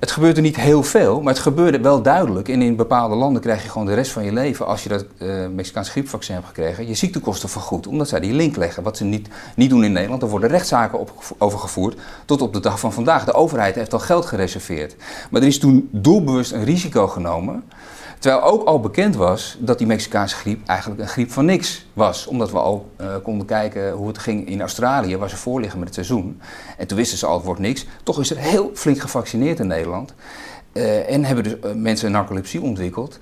[0.00, 2.48] Het gebeurde niet heel veel, maar het gebeurde wel duidelijk.
[2.48, 5.04] En in bepaalde landen krijg je gewoon de rest van je leven, als je dat
[5.18, 7.86] uh, Mexicaanse griepvaccin hebt gekregen, je ziektekosten vergoed.
[7.86, 8.82] Omdat zij die link leggen.
[8.82, 10.22] Wat ze niet, niet doen in Nederland.
[10.22, 13.24] Er worden rechtszaken op, overgevoerd tot op de dag van vandaag.
[13.24, 14.96] De overheid heeft al geld gereserveerd.
[15.30, 17.64] Maar er is toen doelbewust een risico genomen
[18.20, 22.26] Terwijl ook al bekend was dat die Mexicaanse griep eigenlijk een griep van niks was.
[22.26, 25.88] Omdat we al uh, konden kijken hoe het ging in Australië, waar ze voorliggen met
[25.88, 26.40] het seizoen.
[26.78, 27.86] En toen wisten ze al, het wordt niks.
[28.02, 30.14] Toch is er heel flink gevaccineerd in Nederland.
[30.72, 33.18] Uh, en hebben dus uh, mensen een narcolepsie ontwikkeld.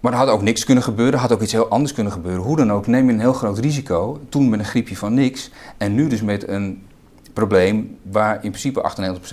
[0.00, 2.42] Maar er had ook niks kunnen gebeuren, had ook iets heel anders kunnen gebeuren.
[2.42, 4.20] Hoe dan ook, neem je een heel groot risico.
[4.28, 5.50] Toen met een griepje van niks.
[5.76, 6.86] En nu dus met een
[7.36, 8.90] probleem waar in principe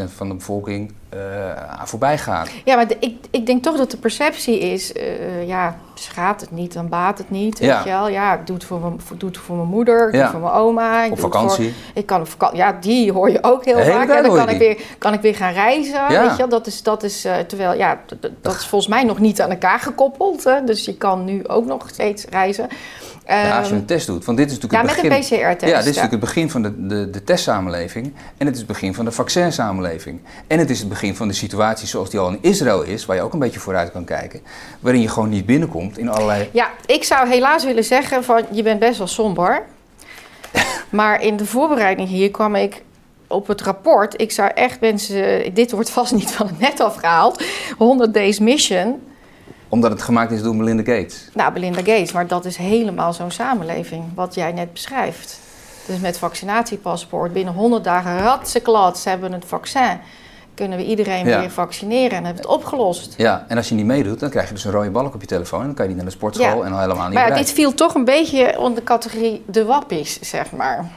[0.10, 2.50] 98% van de bevolking uh, aan voorbij gaat.
[2.66, 6.52] Ja, maar de, ik, ik denk toch dat de perceptie is, uh, ja, schaadt het
[6.52, 7.60] niet, dan baat het niet.
[7.60, 7.76] Ja.
[7.76, 8.08] Weet je wel?
[8.08, 10.18] ja, ik doe het voor mijn, doe het voor mijn moeder, ik ja.
[10.18, 11.04] doe het voor mijn oma.
[11.04, 11.74] Ik op vakantie.
[11.74, 14.10] Voor, ik kan op vakantie, ja, die hoor je ook heel vaak.
[14.10, 16.22] En dan kan ik, weer, kan ik weer gaan reizen, ja.
[16.22, 16.50] weet je wel.
[16.50, 19.50] Dat is, dat is uh, terwijl, ja, dat, dat is volgens mij nog niet aan
[19.50, 20.44] elkaar gekoppeld.
[20.44, 20.64] Hè?
[20.64, 22.68] Dus je kan nu ook nog steeds reizen.
[23.28, 24.26] Ja, als je een test doet.
[24.26, 25.20] Want dit is natuurlijk ja, het begin.
[25.20, 25.72] met een PCR-test.
[25.72, 28.14] Ja, dit is natuurlijk het begin van de, de, de testsamenleving.
[28.38, 30.22] En het is het begin van de vaccinsamenleving.
[30.48, 33.16] En het is het begin van de situatie zoals die al in Israël is, waar
[33.16, 34.42] je ook een beetje vooruit kan kijken.
[34.80, 36.50] Waarin je gewoon niet binnenkomt in allerlei.
[36.52, 39.64] Ja, ik zou helaas willen zeggen van je bent best wel somber.
[40.90, 42.82] maar in de voorbereiding hier kwam ik
[43.28, 44.22] op het rapport.
[44.22, 45.54] Ik zou echt mensen.
[45.54, 47.44] Dit wordt vast niet van het net afgehaald.
[47.78, 49.02] 100 Days Mission
[49.74, 51.30] omdat het gemaakt is door Melinda Gates.
[51.34, 55.40] Nou, Melinda Gates, maar dat is helemaal zo'n samenleving, wat jij net beschrijft.
[55.86, 60.00] Dus met vaccinatiepaspoort, binnen 100 dagen ratseklad, ze hebben het vaccin.
[60.54, 61.40] Kunnen we iedereen ja.
[61.40, 63.14] weer vaccineren en hebben het opgelost.
[63.18, 65.28] Ja, en als je niet meedoet, dan krijg je dus een rode balk op je
[65.28, 65.60] telefoon.
[65.60, 66.66] En dan kan je niet naar de sportschool ja.
[66.66, 69.66] en al helemaal niet Maar ja, dit viel toch een beetje onder de categorie de
[69.66, 70.92] wappies, zeg maar.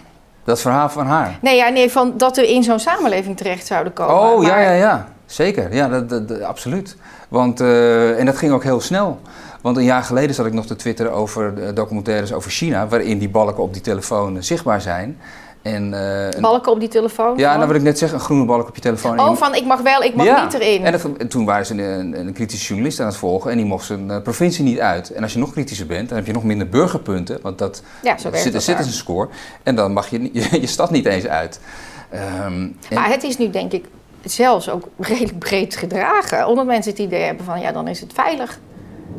[0.44, 1.38] Dat verhaal van haar?
[1.40, 4.14] Nee, ja, nee van dat we in zo'n samenleving terecht zouden komen.
[4.14, 4.46] Oh, maar...
[4.46, 5.08] ja, ja, ja.
[5.26, 5.74] Zeker.
[5.74, 6.96] Ja, dat, dat, dat absoluut.
[7.28, 9.20] Want, uh, en dat ging ook heel snel.
[9.62, 13.28] Want een jaar geleden zat ik nog te twitteren over documentaires over China, waarin die
[13.28, 15.18] balken op die telefoon zichtbaar zijn.
[15.66, 15.92] En,
[16.34, 17.38] uh, balken op die telefoon?
[17.38, 19.20] Ja, nou wat ik net zeg, een groene balk op je telefoon.
[19.20, 20.44] Oh, van ik mag wel, ik mag ja.
[20.44, 20.84] niet erin.
[20.84, 23.66] En, dat, en toen waren ze een, een, kritische journalist aan het volgen en die
[23.66, 25.10] mocht zijn uh, provincie niet uit.
[25.10, 28.18] En als je nog kritischer bent, dan heb je nog minder burgerpunten, want dat ja,
[28.18, 29.28] zo zit, zit een score.
[29.62, 31.60] En dan mag je je, je stad niet eens uit.
[32.46, 33.84] Um, maar het is nu denk ik
[34.32, 36.46] zelfs ook redelijk breed gedragen.
[36.46, 38.58] Omdat mensen het idee hebben van ja, dan is het veilig.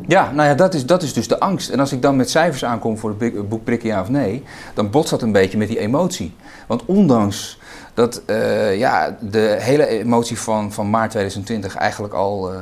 [0.06, 1.68] Ja, nou ja, dat is, dat is dus de angst.
[1.68, 4.44] En als ik dan met cijfers aankom voor het boek Prikken ja of nee,
[4.74, 6.34] dan botst dat een beetje met die emotie.
[6.66, 7.58] Want ondanks
[7.94, 12.60] dat uh, ja, de hele emotie van, van maart 2020 eigenlijk al uh,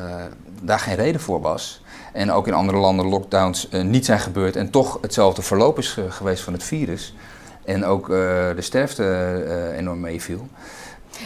[0.62, 1.82] daar geen reden voor was.
[2.12, 5.98] En ook in andere landen lockdowns uh, niet zijn gebeurd en toch hetzelfde verloop is
[6.08, 7.14] geweest van het virus.
[7.64, 10.48] En ook de sterfte enorm meeviel.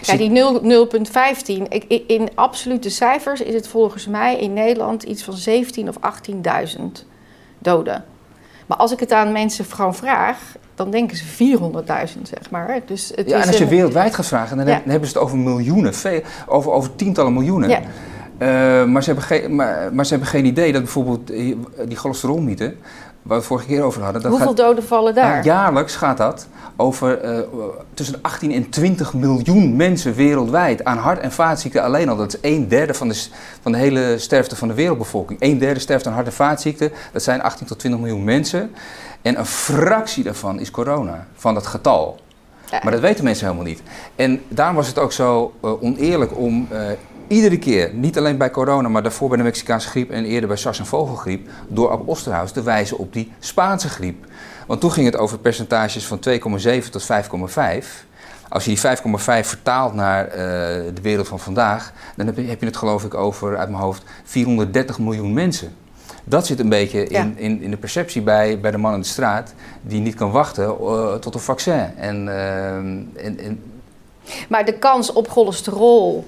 [0.02, 2.06] Ja, die 0,15.
[2.06, 5.96] In absolute cijfers is het volgens mij in Nederland iets van 17 of
[6.76, 6.82] 18.000
[7.58, 8.04] doden.
[8.66, 10.38] Maar als ik het aan mensen gewoon vraag,
[10.74, 12.80] dan denken ze 400.000, zeg maar.
[12.86, 13.70] Dus het ja, is en als je een...
[13.70, 14.82] wereldwijd gaat vragen, dan, ja.
[14.84, 17.68] hebben ze het over miljoenen, veel, over, over tientallen miljoenen.
[17.68, 17.80] Ja.
[18.38, 21.26] Uh, maar, ze hebben geen, maar, maar, ze hebben geen idee dat bijvoorbeeld
[21.86, 22.74] die cholesterolmythe,
[23.22, 24.22] waar we het vorige keer over hadden...
[24.22, 25.32] Dat Hoeveel gaat, doden vallen daar?
[25.32, 27.40] Nou, jaarlijks gaat dat over uh,
[27.94, 32.16] tussen 18 en 20 miljoen mensen wereldwijd aan hart- en vaatziekten alleen al.
[32.16, 33.26] Dat is een derde van de,
[33.62, 35.42] van de hele sterfte van de wereldbevolking.
[35.42, 36.92] Een derde sterft aan hart- en vaatziekten.
[37.12, 38.70] Dat zijn 18 tot 20 miljoen mensen.
[39.22, 42.20] En een fractie daarvan is corona, van dat getal.
[42.70, 42.80] Ja.
[42.82, 43.82] Maar dat weten mensen helemaal niet.
[44.16, 46.78] En daarom was het ook zo uh, oneerlijk om uh,
[47.30, 50.56] iedere keer, niet alleen bij corona, maar daarvoor bij de Mexicaanse griep en eerder bij
[50.56, 54.24] SARS en vogelgriep, door Ab Osterhaus te wijzen op die Spaanse griep.
[54.66, 57.06] Want toen ging het over percentages van 2,7 tot
[57.82, 57.86] 5,5.
[58.48, 60.34] Als je die 5,5 vertaalt naar uh,
[60.94, 63.82] de wereld van vandaag, dan heb je, heb je, het geloof ik over, uit mijn
[63.82, 65.72] hoofd, 430 miljoen mensen.
[66.24, 67.30] Dat zit een beetje in, ja.
[67.36, 70.76] in, in, de perceptie bij, bij de man in de straat, die niet kan wachten
[70.80, 71.96] uh, tot een vaccin.
[71.96, 73.62] En, uh, en, en...
[74.48, 76.24] Maar de kans op cholesterol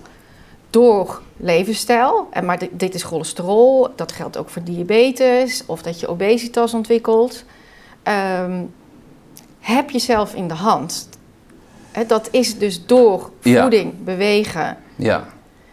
[0.73, 2.29] door levensstijl.
[2.31, 7.45] En maar dit, is cholesterol, dat geldt ook voor diabetes of dat je obesitas ontwikkelt.
[8.03, 8.63] Ehm,
[9.61, 11.09] heb je zelf in de hand.
[12.07, 13.61] Dat is dus door Ja.
[13.61, 14.77] voeding, bewegen.
[14.97, 15.25] Ja,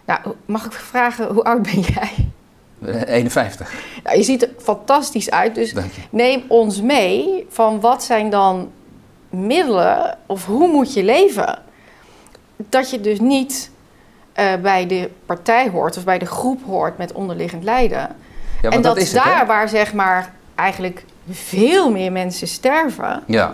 [0.06, 2.12] Nou, mag ik vragen, hoe oud ben jij?
[2.86, 3.74] Eh, 51.
[4.04, 5.74] Nou, je ziet er fantastisch uit, dus
[6.10, 8.72] neem ons mee van wat zijn dan
[9.30, 11.60] middelen of hoe moet je leven?
[12.56, 13.72] Dat je dus niet
[14.40, 18.08] eh, bij de partij hoort of bij de groep hoort met onderliggend lijden.
[18.62, 23.54] Ja, en dat, is het, daar waar zeg maar eigenlijk veel meer mensen sterven Ja,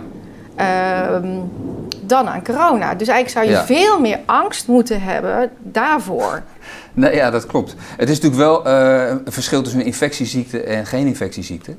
[0.56, 1.28] ehm,
[2.00, 2.94] dan aan corona.
[2.94, 3.64] Dus eigenlijk zou je Ja.
[3.64, 6.42] veel meer angst moeten hebben daarvoor.
[6.92, 7.74] nee, ja, dat klopt.
[7.96, 11.74] Het is natuurlijk wel eh, een verschil tussen een infectieziekte en geen infectieziekte.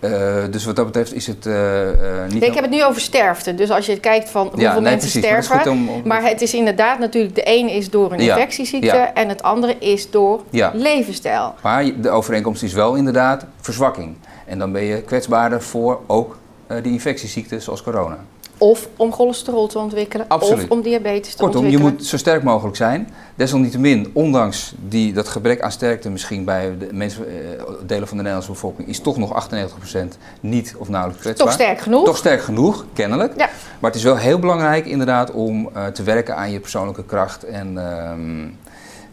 [0.00, 0.10] Eh,
[0.50, 1.96] dus wat dat betreft is het eh, eh,
[2.30, 2.40] niet...
[2.40, 3.54] Nee, ik heb het nu over sterfte.
[3.54, 5.30] Dus als je kijkt van hoeveel ja, nee, mensen precies.
[5.30, 5.70] Maar sterven.
[5.72, 9.14] om- om- Maar het is inderdaad natuurlijk, de ene is door een Ja, infectieziekte ja.
[9.14, 10.70] en het andere is door Ja.
[10.74, 11.54] levensstijl.
[11.62, 14.16] Maar de overeenkomst is wel inderdaad verzwakking.
[14.46, 16.38] En dan ben je kwetsbaarder voor ook
[16.82, 18.18] die infectieziekten zoals corona.
[18.58, 20.64] Of om cholesterol te ontwikkelen, Absoluut.
[20.64, 21.92] of om diabetes te Kortom, je ontwikkelen.
[21.98, 23.08] moet zo sterk mogelijk zijn.
[23.34, 27.34] Desalniettemin, ondanks die, dat gebrek aan sterkte misschien bij de mensen, eh,
[27.86, 31.46] delen van de Nederlandse bevolking, is toch nog 98% niet of nauwelijks kwetsbaar.
[31.46, 32.04] Toch sterk genoeg.
[32.04, 33.32] Toch sterk genoeg, kennelijk.
[33.36, 33.48] Ja.
[33.78, 37.42] Maar het is wel heel belangrijk inderdaad om eh, te werken aan je persoonlijke kracht
[37.44, 38.46] en, ehm,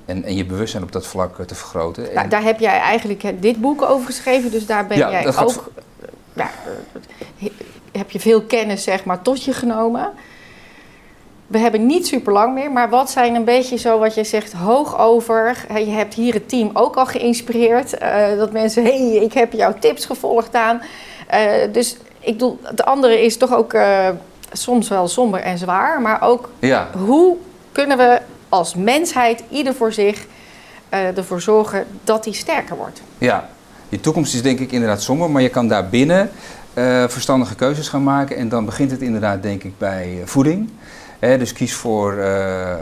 [0.06, 2.04] en, en je bewustzijn op dat vlak eh, te vergroten.
[2.04, 5.28] Nou, En- daar heb jij eigenlijk dit boek over geschreven, dus daar ben Ja, jij
[5.38, 5.72] ook.
[6.34, 6.50] Ja,
[7.98, 10.10] heb je veel kennis zeg maar tot je genomen.
[11.48, 14.54] We hebben niet super lang meer, maar wat zijn een beetje zo wat je zegt
[14.54, 15.66] hoog over?
[15.76, 17.98] Je hebt hier het team ook al geïnspireerd.
[17.98, 20.82] eh, dat mensen, hé, hey, ik heb jouw tips gevolgd aan.
[21.28, 24.10] Eh, dus ik bedoel, de andere is toch ook eh,
[24.52, 27.38] soms wel somber en zwaar, maar ook ja, hoe
[27.72, 30.26] kunnen we als mensheid, ieder voor zich,
[30.90, 33.02] ervoor zorgen dat die sterker wordt?
[33.18, 33.50] Ja,
[33.90, 36.32] je toekomst is denk ik inderdaad somber, maar je kan daarbinnen
[36.76, 38.36] eh verstandige keuzes gaan maken.
[38.38, 40.70] En dan begint het inderdaad denk ik bij eh, voeding.
[41.20, 42.76] Dus kies voor eh,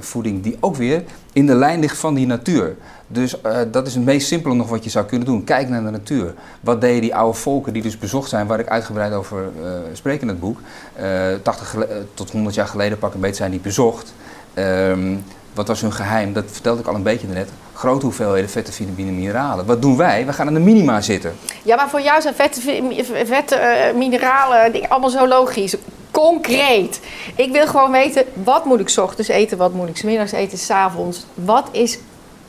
[0.00, 1.02] voeding die ook weer
[1.32, 2.76] in de lijn ligt van die natuur.
[3.06, 3.34] Dus
[3.70, 5.44] dat is het meest simpele nog wat je zou kunnen doen.
[5.44, 6.34] Kijk naar de natuur.
[6.60, 9.50] Wat deden die oude volken die dus bezocht zijn, waar ik uitgebreid over
[9.92, 10.60] spreek in het boek.
[10.94, 11.06] Eh
[11.42, 14.14] 80 gele- eh, tot 100 jaar geleden pak een beetje zijn die bezocht.
[14.54, 15.16] Ehm,
[15.54, 16.32] wat was hun geheim?
[16.32, 17.48] Dat vertelde ik al een beetje net.
[17.78, 19.66] Grote hoeveelheden vetten, vitamine, mineralen.
[19.66, 20.26] Wat doen wij?
[20.26, 21.36] We gaan aan de minima zitten.
[21.62, 25.74] Ja, maar voor jou zijn vetten, vi- vetten eh, mineralen, allemaal zo logisch.
[26.10, 27.00] Concreet.
[27.36, 30.32] Ik wil gewoon weten, wat moet ik 's ochtends eten, wat moet ik 's middags
[30.32, 31.26] eten, 's avonds.
[31.34, 31.98] Wat is,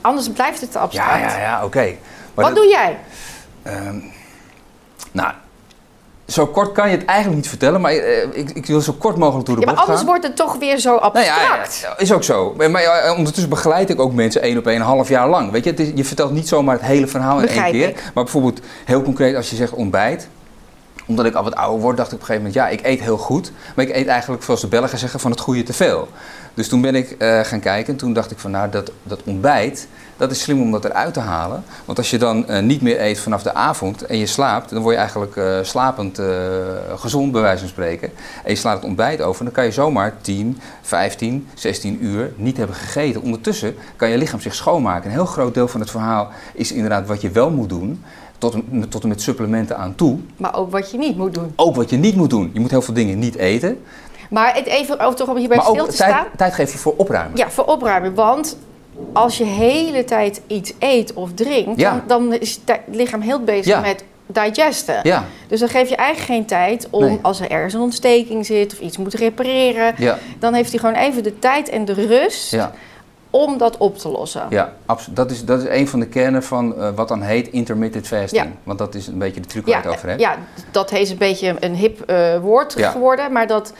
[0.02, 1.20] anders blijft het te abstract.
[1.22, 1.96] Ja, ja, ja, oké.
[2.34, 2.98] Wat dat- doe jij?
[3.64, 4.00] ehm,
[5.12, 5.34] nou,
[6.30, 9.18] zo kort kan je het eigenlijk niet vertellen, maar eh, ik, ik wil zo kort
[9.18, 10.08] mogelijk door de Ja, maar anders gaan.
[10.08, 11.80] wordt het toch weer zo Nou abstract.
[11.82, 12.54] ja, ja, is ook zo.
[12.70, 15.52] Maar, ja, ondertussen begeleid ik ook mensen één op één, een half jaar lang.
[15.52, 17.90] Weet je, het is- je vertelt niet zomaar het hele verhaal in Begrijp één keer.
[17.90, 18.04] ik.
[18.14, 20.28] Maar bijvoorbeeld, heel concreet, als je zegt ontbijt.
[21.06, 23.02] Omdat ik al wat ouder word, dacht ik op een gegeven moment, ja, ik eet
[23.06, 23.52] heel goed.
[23.76, 26.08] Maar ik eet eigenlijk, zoals de Belgen zeggen, van het goede te veel.
[26.54, 29.20] Dus toen ben ik eh, gaan kijken en toen dacht ik van, nou, dat, dat
[29.26, 29.88] ontbijt,
[30.20, 31.64] dat is slim om dat eruit te halen.
[31.86, 34.82] Want als je dan eh, niet meer eet vanaf de avond en je slaapt, dan
[34.82, 36.28] word je eigenlijk eh, slapend eh,
[36.96, 38.12] gezond, bij wijze van spreken.
[38.44, 42.58] En je slaat het ontbijt over, dan kan je zomaar 10, 15, 16 uur niet
[42.58, 43.22] hebben gegeten.
[43.22, 45.06] Ondertussen kan je lichaam zich schoonmaken.
[45.06, 48.04] Een heel groot deel van het verhaal is inderdaad wat je wel moet doen,
[48.38, 50.20] tot en, tot en met supplementen aan toe.
[50.38, 51.54] Maar ook wat je niet moet doen.
[51.56, 52.50] Ook wat je niet moet doen.
[52.54, 53.84] Je moet heel veel dingen niet eten,
[54.30, 56.26] Maar het even over toch om hierbij stil te tijd, staan.
[56.38, 57.38] tijd geven voor opruimen.
[57.38, 58.14] Ja, voor opruimen.
[58.14, 58.58] Want
[59.14, 62.04] als je hele tijd iets eet of drinkt, Ja.
[62.08, 63.80] dan, dan is het lichaam heel bezig Ja.
[63.80, 65.00] met digesten.
[65.04, 67.20] Ja, Dus dan geef je eigenlijk geen tijd om, Nee.
[67.22, 69.96] als er ergens een ontsteking zit of iets moet repareren,
[70.40, 72.58] dan heeft hij gewoon even de tijd en de rust
[73.32, 74.46] om dat op te lossen.
[74.50, 75.16] Ja, absoluut.
[75.16, 78.44] Dat is, dat is een van de kernen van eh, wat dan heet intermittent fasting.
[78.46, 78.52] Ja.
[78.64, 80.20] Want dat is een beetje de truc waar Ja, ik het over heb.
[80.20, 80.38] ja,
[80.72, 82.90] dat is een beetje een hip eh, woord Ja.
[82.92, 83.74] geworden, maar dat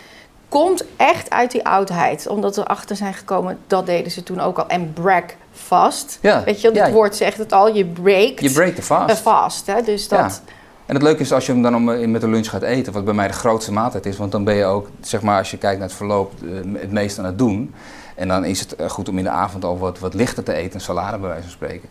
[0.50, 2.28] komt echt uit die oudheid.
[2.28, 4.68] Omdat we achter zijn gekomen, dat deden ze toen ook al.
[4.68, 6.18] En breakfast.
[6.22, 6.92] Ja, Weet je, het ja.
[6.92, 9.18] woord zegt het al, je breakt Je break the fast.
[9.22, 9.68] fast.
[9.68, 9.82] Hè?
[9.82, 10.54] Dus dat, Ja.
[10.86, 12.94] En het leuke is als je hem dan om, eh, met de lunch gaat eten,
[12.94, 14.18] wat bij mij de grootste maaltijd is.
[14.18, 16.50] Want dan ben je ook, zeg maar, als je kijkt naar het verloop, eh,
[16.82, 17.74] het meest aan het doen.
[18.16, 20.54] En dan is het eh, goed om in de avond al wat, wat lichter te
[20.54, 21.90] eten, een salade bij wijze van spreken.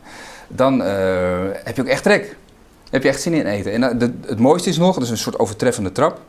[0.49, 0.81] Dan
[1.65, 2.37] heb je ook echt trek.
[2.91, 3.73] Heb je echt zin in eten.
[3.73, 6.21] En de- het mooiste is nog, dat is een soort overtreffende trap.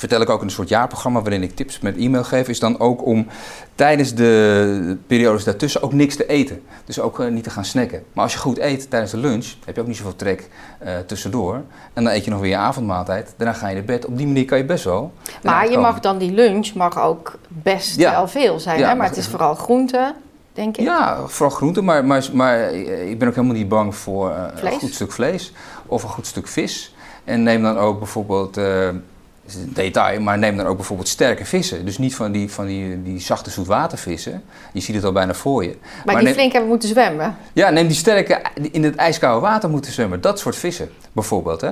[0.00, 2.78] Vertel ik ook in een soort jaarprogramma waarin ik tips met e-mail geef, is dan
[2.80, 3.26] ook om
[3.74, 6.62] tijdens de periodes daartussen ook niks te eten.
[6.84, 8.02] Dus ook eh, niet te gaan snacken.
[8.12, 10.48] Maar als je goed eet tijdens de lunch, heb je ook niet zoveel trek
[10.78, 11.54] eh, tussendoor.
[11.92, 13.34] En dan eet je nog weer je avondmaaltijd.
[13.36, 14.06] Daarna ga je naar bed.
[14.06, 15.12] Op die manier kan je best wel.
[15.42, 15.82] maar je komen.
[15.90, 18.10] mag dan die lunch mag ook best Ja.
[18.10, 18.78] wel veel zijn.
[18.78, 18.94] Ja, hè?
[18.94, 20.14] Maar het is vooral groente,
[20.52, 20.84] denk ik.
[20.84, 24.78] Ja, vooral groenten, maar, maar, maar ik ben ook helemaal niet bang voor eh, een
[24.78, 25.52] goed stuk vlees
[25.86, 26.94] of een goed stuk vis.
[27.24, 28.88] En neem dan ook bijvoorbeeld, eh,
[29.50, 31.84] is een detail, maar neem dan ook bijvoorbeeld sterke vissen.
[31.84, 34.42] Dus niet van die, van die, die zachte zoetwatervissen.
[34.72, 35.76] Je ziet het al bijna voor je.
[36.04, 37.36] maar, die neem- flink hebben moeten zwemmen.
[37.52, 40.20] Ja, neem die sterke die in het ijskoude water moeten zwemmen.
[40.20, 41.60] Dat soort vissen bijvoorbeeld.
[41.60, 41.70] Hè?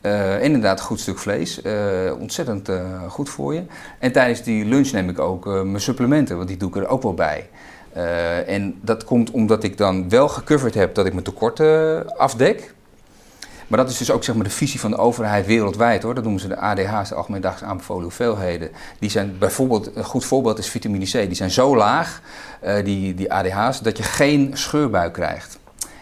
[0.00, 1.62] Eh, inderdaad, goed stuk vlees.
[1.62, 1.72] Eh,
[2.18, 3.62] ontzettend eh, goed voor je.
[3.98, 7.02] En tijdens die lunch neem ik ook mijn supplementen, want die doe ik er ook
[7.02, 7.48] wel bij.
[8.46, 12.74] En dat komt omdat ik dan wel gecoverd heb dat ik mijn tekorten afdek.
[13.68, 16.14] Maar dat is dus ook zeg maar, de visie van de overheid wereldwijd hoor.
[16.14, 18.70] Dat noemen ze de ADH's, de Algemeen Dagelijks Aanbevolen Hoeveelheden.
[18.98, 21.10] Die zijn bijvoorbeeld, een goed voorbeeld is vitamine C.
[21.12, 22.20] Die zijn zo laag,
[22.60, 25.58] eh, die, die ADH's, dat je geen scheurbuik krijgt.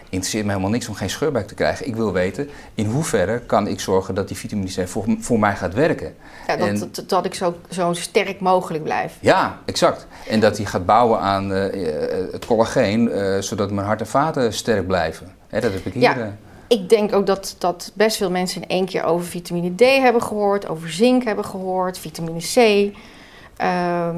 [0.09, 1.87] Interesseert me helemaal niks om geen scheurbuik te krijgen.
[1.87, 5.55] Ik wil weten in hoeverre kan ik zorgen dat die vitamine C voor, voor mij
[5.55, 6.15] gaat werken.
[6.47, 9.13] Ja, dat, En- dat, dat ik zo, zo sterk mogelijk blijf.
[9.19, 10.07] Ja, exact.
[10.29, 13.11] En dat die gaat bouwen aan eh, eh, het collageen,
[13.43, 15.31] zodat mijn hart en vaten sterk blijven.
[15.47, 16.01] Hè, dat heb ik hier.
[16.01, 16.37] Ja.
[16.67, 20.21] Ik denk ook dat, dat best veel mensen in één keer over vitamine D hebben
[20.21, 22.55] gehoord, over zink hebben gehoord, vitamine C.
[23.57, 24.15] Ehm,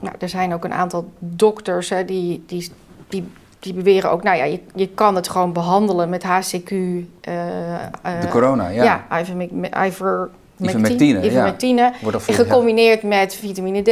[0.00, 2.70] nou, er zijn ook een aantal dokters hè, die, die,
[3.08, 3.28] die,
[3.58, 6.70] die beweren ook, nou ja, je, je kan het gewoon behandelen met HCQ.
[6.70, 8.84] eh, eh, de corona, ja.
[9.08, 10.30] ja, ivermec- iver,
[10.60, 11.24] Ivermectine, ja.
[11.26, 11.92] ivermectine.
[12.02, 13.90] Wordt veel- gecombineerd met vitamine D,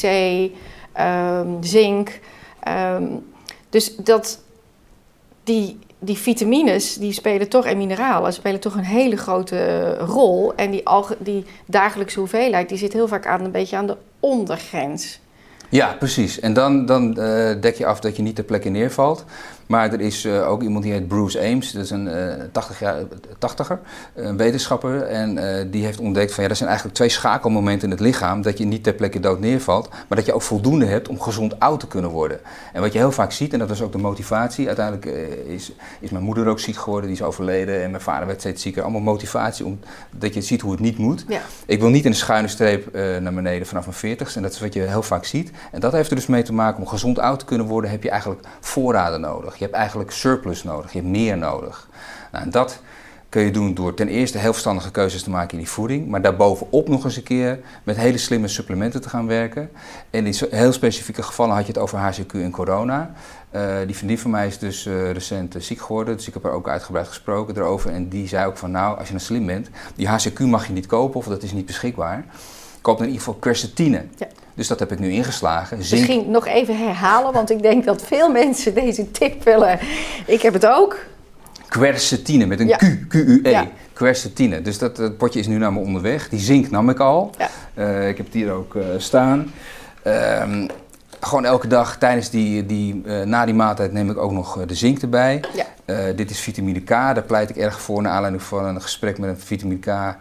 [0.00, 0.04] C,
[0.92, 2.20] ehm, zink.
[2.60, 3.02] Ehm,
[3.68, 4.42] dus dat
[5.44, 10.54] die, die vitamines die spelen toch en mineralen spelen toch een hele grote rol.
[10.54, 10.82] En die,
[11.18, 15.20] die dagelijkse hoeveelheid die zit heel vaak aan een beetje aan de ondergrens.
[15.68, 16.40] Ja, precies.
[16.40, 19.24] En dan, dan eh, dek je af dat je niet ter plekke neervalt.
[19.66, 22.80] Maar er is eh, ook iemand die heet Bruce Ames, dat is een eh 80
[22.80, 23.02] jaar,
[23.38, 23.78] 80er,
[24.14, 25.02] een wetenschapper.
[25.02, 28.42] En eh, die heeft ontdekt van ja, er zijn eigenlijk twee schakelmomenten in het lichaam.
[28.42, 31.60] Dat je niet ter plekke dood neervalt, maar dat je ook voldoende hebt om gezond
[31.60, 32.40] oud te kunnen worden.
[32.72, 34.66] En wat je heel vaak ziet, en dat was ook de motivatie.
[34.66, 37.82] Uiteindelijk eh, is, is mijn moeder ook ziek geworden, die is overleden.
[37.82, 38.82] En mijn vader werd steeds zieker.
[38.82, 41.24] Allemaal motivatie, omdat je ziet hoe het niet moet.
[41.28, 41.40] Ja.
[41.66, 44.36] Ik wil niet in een schuine streep eh, naar beneden vanaf mijn 40ste.
[44.36, 45.50] En dat is wat je heel vaak ziet.
[45.72, 46.82] En dat heeft er dus mee te maken.
[46.82, 49.53] Om gezond oud te kunnen worden heb je eigenlijk voorraden nodig.
[49.56, 50.92] Je hebt eigenlijk surplus nodig.
[50.92, 51.88] Je hebt meer nodig.
[52.32, 52.80] Nou, en dat
[53.34, 56.08] kun je doen door ten eerste heel verstandige keuzes te maken in die voeding.
[56.08, 59.70] Maar daarbovenop nog eens een keer met hele slimme supplementen te gaan werken.
[60.10, 63.12] En in heel specifieke gevallen had je het over HCQ en corona.
[63.50, 66.16] Eh, die vriendin van mij is dus eh, recent eh, ziek geworden.
[66.16, 67.90] Dus ik heb er ook uitgebreid gesproken erover.
[67.90, 70.72] En die zei ook van nou, als je nou slim bent, die HCQ mag je
[70.72, 72.24] niet kopen of dat is niet beschikbaar.
[72.80, 74.04] Koop dan in ieder geval quercetine.
[74.16, 74.26] Ja.
[74.54, 75.84] Dus dat heb ik nu ingeslagen.
[75.84, 79.78] Zink, Misschien nog even herhalen, want ik denk dat veel mensen deze tip willen.
[80.26, 80.98] Ik heb het ook.
[81.68, 82.76] quercetine met een Ja.
[82.76, 83.50] Q, Q-U-E.
[83.50, 83.66] Ja.
[83.92, 84.62] Quercetine.
[84.62, 86.28] Dus dat, dat potje is nu naar me onderweg.
[86.28, 87.30] Die zink nam ik al.
[87.38, 87.48] Ja.
[87.74, 89.52] Eh, ik heb het hier ook eh, staan.
[90.02, 90.68] Ehm,
[91.20, 94.74] gewoon elke dag tijdens die, die, eh, na die maaltijd neem ik ook nog de
[94.74, 95.44] zink erbij.
[95.54, 95.64] Ja.
[96.16, 96.88] Dit is vitamine K.
[96.88, 100.16] Daar pleit ik erg voor naar aanleiding van een gesprek met een vitamine K.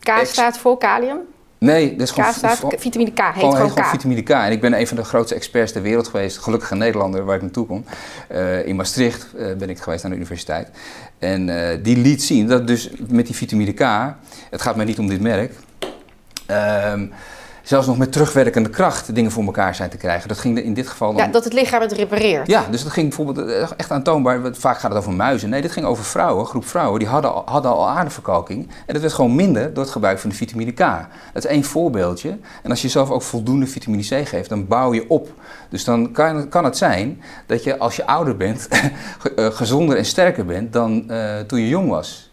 [0.00, 1.18] K staat voor kalium.
[1.64, 3.90] Nee, dat is K gewoon, staat, vitamine K heet gewoon, gewoon, heet gewoon K.
[3.90, 4.30] vitamine K.
[4.30, 6.38] En ik ben een van de grootste experts ter wereld geweest.
[6.38, 7.84] Gelukkig een Nederlander waar ik naartoe kom.
[8.28, 10.70] Eh, in Maastricht eh, ben ik geweest aan de universiteit.
[11.18, 13.80] En eh, die liet zien dat dus met die vitamine K...
[14.50, 15.52] Het gaat mij niet om dit merk.
[16.46, 17.06] ehm,
[17.64, 20.28] zelfs nog met terugwerkende kracht dingen voor elkaar zijn te krijgen.
[20.28, 21.26] Dat ging in dit geval dan...
[21.26, 22.46] Ja, dat het lichaam het repareert.
[22.46, 24.40] Ja, dus dat ging bijvoorbeeld eh, echt aantoonbaar.
[24.52, 25.50] Vaak gaat het over muizen.
[25.50, 26.98] Nee, dit ging over vrouwen, groep vrouwen.
[26.98, 28.68] Die hadden al, hadden al aderverkalking.
[28.86, 30.78] En dat werd gewoon minder door het gebruik van de vitamine K.
[31.32, 32.38] Dat is één voorbeeldje.
[32.62, 35.32] En als je zelf ook voldoende vitamine C geeft, dan bouw je op.
[35.68, 38.68] Dus dan kan, kan het zijn dat je als je ouder bent,
[39.36, 42.32] eh, gezonder en sterker bent dan eh, toen je jong was.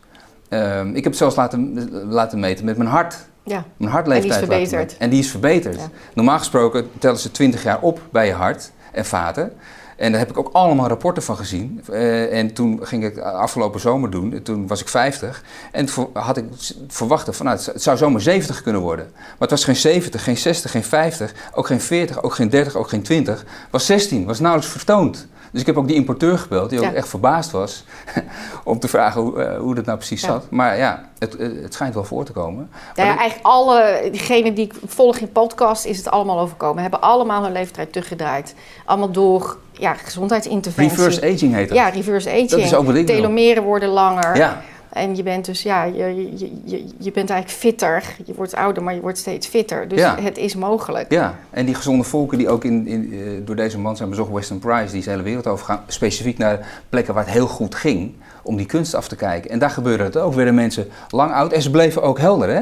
[0.49, 3.29] Ehm, ik heb het zelfs laten, laten meten met mijn hart.
[3.43, 3.65] Ja.
[3.77, 4.41] Mijn hartleeftijd.
[4.41, 4.97] En die is verbeterd.
[4.97, 5.75] En die is verbeterd.
[5.75, 5.89] Ja.
[6.13, 9.53] Normaal gesproken tellen ze 20 jaar op bij je hart en vaten.
[10.01, 11.81] En daar heb ik ook allemaal rapporten van gezien.
[11.91, 14.41] Eh, en toen ging ik afgelopen zomer doen.
[14.43, 15.43] Toen was ik 50.
[15.71, 16.45] En toen had ik
[16.87, 19.09] verwacht van, nou, het zou zomaar 70 kunnen worden.
[19.13, 22.75] Maar het was geen 70, geen 60, geen 50, ook geen 40, ook geen 30,
[22.75, 23.39] ook geen 20.
[23.39, 25.27] Het was 16, was nauwelijks vertoond.
[25.51, 27.83] Dus ik heb ook die importeur gebeld, die ook echt verbaasd was.
[28.63, 30.27] om te vragen hoe, eh, hoe dat nou precies Ja.
[30.27, 30.45] zat.
[30.49, 32.69] Maar ja, het, eh, het schijnt wel voor te komen.
[32.95, 36.81] Ja, ja, eigenlijk alle, diegenen die ik volg in podcast, is het allemaal overkomen.
[36.81, 38.55] Hebben allemaal hun leeftijd teruggedraaid.
[38.85, 40.97] Allemaal door ja, gezondheidsinterventie.
[40.97, 41.77] Reverse aging heet dat.
[41.77, 42.49] Ja, reverse aging.
[42.49, 43.05] Dat is ook wat ik.
[43.05, 44.35] Telomeren worden langer.
[44.37, 48.03] Ja, En je bent dus, ja, je, je, je, je bent eigenlijk fitter.
[48.25, 49.87] Je wordt ouder, maar je wordt steeds fitter.
[49.87, 50.17] Dus Ja.
[50.21, 51.11] het is mogelijk.
[51.11, 51.35] ja.
[51.49, 54.59] En die gezonde volken die ook in, in, eh, door deze man zijn bezocht, Western
[54.59, 57.75] Price, die is de hele wereld over gaan, specifiek naar plekken waar het heel goed
[57.75, 58.13] ging,
[58.43, 59.49] om die kunst af te kijken.
[59.51, 60.33] En daar gebeurde het ook.
[60.33, 62.49] Werden mensen lang oud en ze bleven ook helder.
[62.49, 62.61] Hè?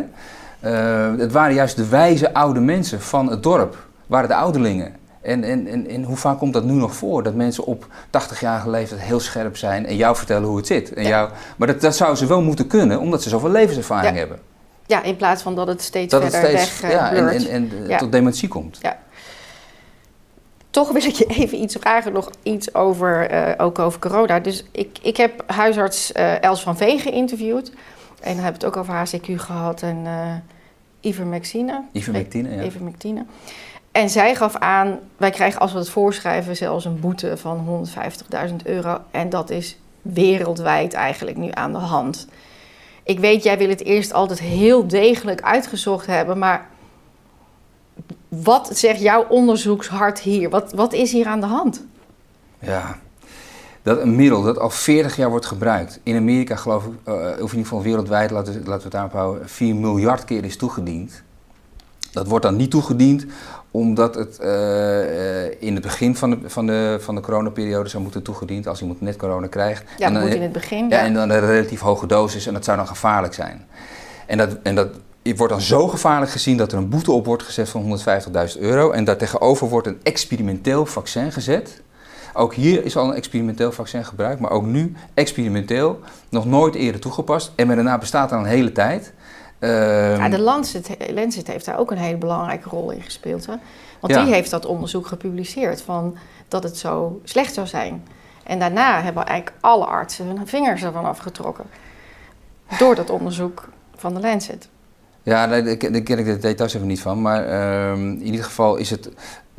[0.60, 4.96] Eh, het waren juist de wijze oude mensen van het dorp, waren de ouderlingen.
[5.22, 7.24] En, en, en, en hoe vaak komt dat nu nog voor?
[7.24, 10.94] Dat mensen op 80-jarige leeftijd heel scherp zijn en jou vertellen hoe het zit.
[10.94, 14.20] En jou, maar dat, dat zouden ze wel moeten kunnen, omdat ze zoveel levenservaring Ja.
[14.20, 14.40] hebben.
[14.86, 17.16] Ja, in plaats van dat het steeds Dat het verder steeds weg eh, ja, en,
[17.26, 17.48] blurt.
[17.48, 17.98] en, en Ja.
[17.98, 18.80] tot dementie komt.
[20.70, 24.40] Toch wil ik je even iets vragen, nog iets over, eh, ook over corona.
[24.40, 27.72] Dus ik, ik heb huisarts eh, Els van Veen geïnterviewd.
[28.22, 30.34] En dan we het ook over HCQ gehad en eh
[31.02, 31.84] ivermectine.
[31.92, 32.64] Ivermectine, ja.
[32.64, 33.26] Ivermectine.
[33.92, 37.86] En zij gaf aan, wij krijgen als we het voorschrijven zelfs een boete van
[38.50, 38.98] 150.000 euro.
[39.12, 42.28] En dat is wereldwijd eigenlijk nu aan de hand.
[43.04, 46.68] Ik weet, jij wil het eerst altijd heel degelijk uitgezocht hebben, maar
[48.28, 50.50] wat zegt jouw onderzoekshart hier?
[50.50, 51.86] Wat, wat is hier aan de hand?
[52.60, 52.98] Ja,
[53.82, 56.00] dat een middel dat al 40 jaar wordt gebruikt.
[56.04, 59.12] In Amerika geloof ik, of in ieder geval wereldwijd, laten we, laten we het daarop
[59.12, 61.24] houden, 4 miljard keer is toegediend.
[62.12, 63.26] Dat wordt dan niet toegediend
[63.72, 68.04] omdat het eh, eh, in het begin van de, van, de, van de coronaperiode zou
[68.04, 69.84] moeten toegediend als iemand net corona krijgt.
[69.98, 70.90] Ja, En dan- moet in het begin.
[70.90, 73.66] ja, en dan een relatief hoge dosis en dat zou dan gevaarlijk zijn.
[74.28, 74.88] En dat, en dat
[75.36, 78.00] wordt dan zo gevaarlijk gezien dat er een boete op wordt gezet van
[78.54, 78.92] 150.000 euro.
[78.92, 81.82] En daartegenover wordt een experimenteel vaccin gezet.
[82.34, 86.00] Ook hier is al een experimenteel vaccin gebruikt, maar ook nu experimenteel,
[86.30, 87.52] nog nooit eerder toegepast.
[87.56, 89.14] En daarna bestaat al een hele tijd.
[89.60, 89.72] Ehm,
[90.22, 93.46] Ja, de Lancet, Lancet heeft daar ook een hele belangrijke rol in gespeeld.
[93.46, 93.54] Hè?
[94.00, 94.24] Want Ja.
[94.24, 98.04] die heeft dat onderzoek gepubliceerd van dat het zo slecht zou zijn.
[98.44, 101.66] En daarna hebben eigenlijk alle artsen hun vingers ervan afgetrokken.
[102.78, 104.70] Door dat onderzoek van de Lancet.
[105.24, 107.22] Ja, nee, daar ken daar ken ik de details even niet van.
[107.22, 109.10] Maar ehm, in ieder geval is het,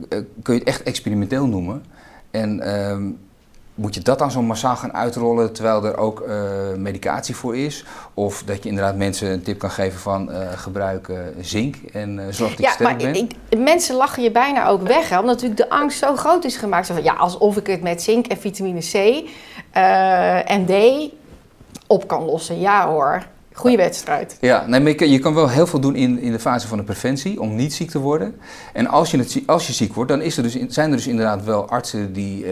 [0.09, 1.85] eh, kun je het echt experimenteel noemen.
[2.31, 3.11] En ehm,
[3.81, 6.37] moet je dat dan zo massaal gaan uitrollen terwijl er ook eh,
[6.77, 7.85] medicatie voor is?
[8.15, 12.21] Of dat je inderdaad mensen een tip kan geven van eh, gebruik eh, zink en
[12.31, 13.17] zorg dat je Ja, sterk maar bent?
[13.17, 15.09] ik, mensen lachen je bijna ook weg.
[15.09, 15.19] Hè?
[15.19, 16.87] Omdat natuurlijk de angst zo groot is gemaakt.
[16.87, 19.29] Zo van, ja, alsof ik het met zink en vitamine C
[20.47, 20.73] en D
[21.87, 22.61] op kan lossen.
[22.61, 24.37] Ja hoor, goede wedstrijd.
[24.41, 26.85] Ja, nee, maar je, kan, wel heel veel doen in, in de fase van de
[26.85, 28.41] preventie om niet ziek te worden.
[28.73, 31.07] En als je, het, als je ziek wordt, dan is er dus, zijn er dus
[31.07, 32.45] inderdaad wel artsen die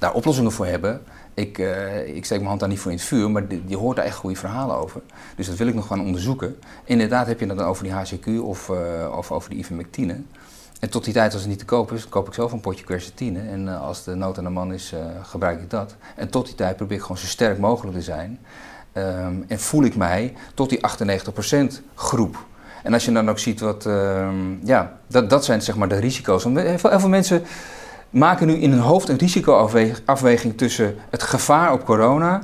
[0.00, 1.02] daar oplossingen voor hebben.
[1.34, 3.96] Ik, eh, ik steek mijn hand daar niet voor in het vuur, maar je hoort
[3.96, 5.00] daar echt goede verhalen over.
[5.36, 6.56] Dus dat wil ik nog gaan onderzoeken.
[6.84, 10.20] Inderdaad heb je het dan over die HCQ of, eh, of over die ivermectine.
[10.80, 12.84] En tot die tijd als het niet te koop is, koop ik zelf een potje
[12.84, 13.40] quercetine.
[13.40, 15.96] En eh, als de nood aan de man is, gebruik ik dat.
[16.16, 18.38] En tot die tijd probeer ik gewoon zo sterk mogelijk te zijn.
[18.92, 22.44] Ehm, en voel ik mij tot die 98% groep.
[22.82, 25.98] En als je dan ook ziet wat, ehm, ja, dat, dat zijn zeg maar de
[25.98, 26.44] risico's.
[26.44, 27.42] Want heel veel mensen
[28.10, 32.42] maken nu in hun hoofd een risicoafweging tussen het gevaar op corona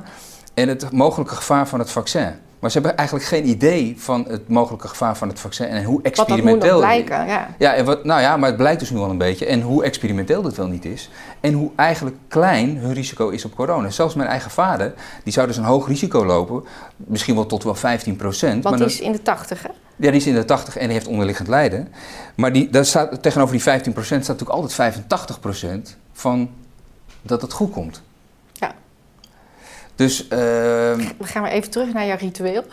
[0.53, 2.46] en het mogelijke gevaar van het vaccin.
[2.59, 6.01] Maar ze hebben eigenlijk geen idee van het mogelijke gevaar van het vaccin en hoe
[6.01, 7.25] Wat dat moet experimenteel blijken.
[7.25, 7.49] Ja.
[7.57, 9.45] ja, en wat, nou ja, maar het blijkt dus nu al een beetje.
[9.45, 11.09] En hoe experimenteel dit wel niet is.
[11.39, 13.89] En hoe eigenlijk klein hun risico is op corona.
[13.89, 14.93] Zelfs mijn eigen vader,
[15.23, 16.63] die zou dus een hoog risico lopen.
[16.95, 18.63] Misschien wel tot wel 15 procent.
[18.63, 19.69] Want die is in de 80, hè?
[19.95, 21.87] Ja, die is in de 80 en die heeft onderliggend lijden.
[22.35, 26.49] Maar die, daar staat, tegenover die 15 procent staat natuurlijk altijd 85 procent van
[27.21, 28.01] dat het goed komt.
[29.97, 32.63] Dus, ehm, We gaan maar even terug naar jouw ritueel.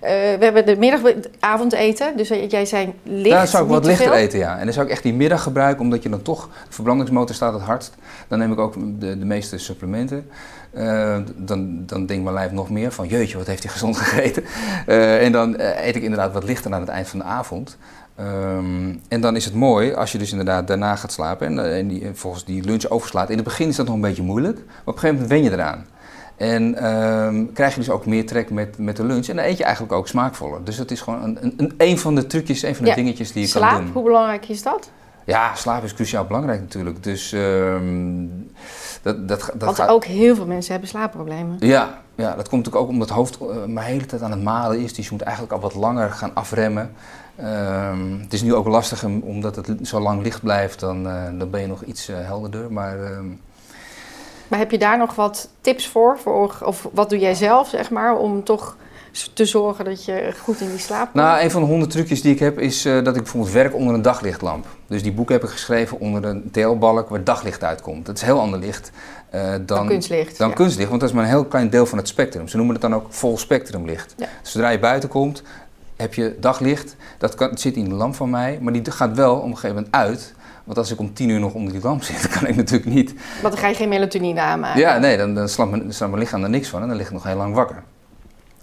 [0.00, 1.00] Eh, we hebben de middag
[1.40, 2.16] avondeten.
[2.16, 4.16] Dus jij zei licht, Daar zou ik wat te lichter veel.
[4.16, 4.58] eten, ja.
[4.58, 6.48] En dan zou ik echt die middag gebruiken, omdat je dan toch...
[6.68, 7.94] De verbrandingsmotor staat het hardst.
[8.28, 10.30] Dan neem ik ook de, de meeste supplementen.
[10.70, 13.06] Eh, dan, dan denkt mijn lijf nog meer van...
[13.06, 14.44] Jeetje, wat heeft hij gezond gegeten?
[14.86, 17.76] Eh, en dan eet ik inderdaad wat lichter aan het eind van de avond.
[18.16, 21.46] Ehm, en dan is het mooi als je dus inderdaad daarna gaat slapen...
[21.46, 23.30] en, en die, en volgens die lunch overslaat.
[23.30, 24.56] In het begin is dat nog een beetje moeilijk.
[24.56, 25.86] Maar op een gegeven moment wen je eraan.
[26.36, 29.26] En ehm, krijg je dus ook meer trek met, met de lunch.
[29.28, 30.64] En dan eet je eigenlijk ook smaakvoller.
[30.64, 32.96] Dus dat is gewoon een, een, een, van de trucjes, een van de Ja.
[32.96, 33.92] dingetjes die je Slaap, kan doen.
[33.92, 34.90] hoe belangrijk is dat?
[35.26, 37.02] Ja, slaap is cruciaal belangrijk natuurlijk.
[37.02, 38.26] Dus ehm,
[39.02, 39.88] dat, dat, dat Want gaat...
[39.88, 41.56] ook heel veel mensen hebben slaapproblemen.
[41.60, 44.30] Ja, ja, dat komt natuurlijk ook omdat het hoofd eh, maar de hele tijd aan
[44.30, 44.94] het malen is.
[44.94, 46.92] Dus je moet eigenlijk al wat langer gaan afremmen.
[47.36, 51.22] Ehm, het is nu ook lastig om- omdat het zo lang licht blijft, dan, eh,
[51.38, 52.72] dan ben je nog iets eh, helderder.
[52.72, 52.96] Maar
[54.54, 56.18] Maar heb je daar nog wat tips voor?
[56.18, 56.56] voor?
[56.64, 58.76] Of wat doe jij zelf, zeg maar, om toch
[59.32, 61.14] te zorgen dat je goed in die slaap komt?
[61.14, 63.74] Nou, een van de honderd trucjes die ik heb is eh, dat ik bijvoorbeeld werk
[63.74, 64.66] onder een daglichtlamp.
[64.86, 68.06] Dus die boek heb ik geschreven onder een TL-balk waar daglicht uitkomt.
[68.06, 68.90] Dat is heel ander licht
[69.30, 70.38] eh, dan, dan kunstlicht.
[70.38, 70.54] dan ja.
[70.54, 72.48] kunstlicht, want dat is maar een heel klein deel van het spectrum.
[72.48, 74.14] Ze noemen het dan ook vol spectrumlicht.
[74.16, 74.28] Ja.
[74.42, 75.42] Zodra je buiten komt,
[75.96, 76.96] heb je daglicht.
[77.18, 79.56] Dat kan, het zit in de lamp van mij, maar die gaat wel op een
[79.56, 80.34] gegeven moment uit.
[80.64, 83.14] Want als ik om tien uur nog onder die lamp zit, kan ik natuurlijk niet.
[83.42, 84.80] Want dan ga je geen melatonine aanmaken.
[84.80, 86.96] Ja, nee, dan, dan slaat, mijn, dan slaat mijn lichaam er niks van en dan
[86.96, 87.82] lig ik nog heel lang wakker.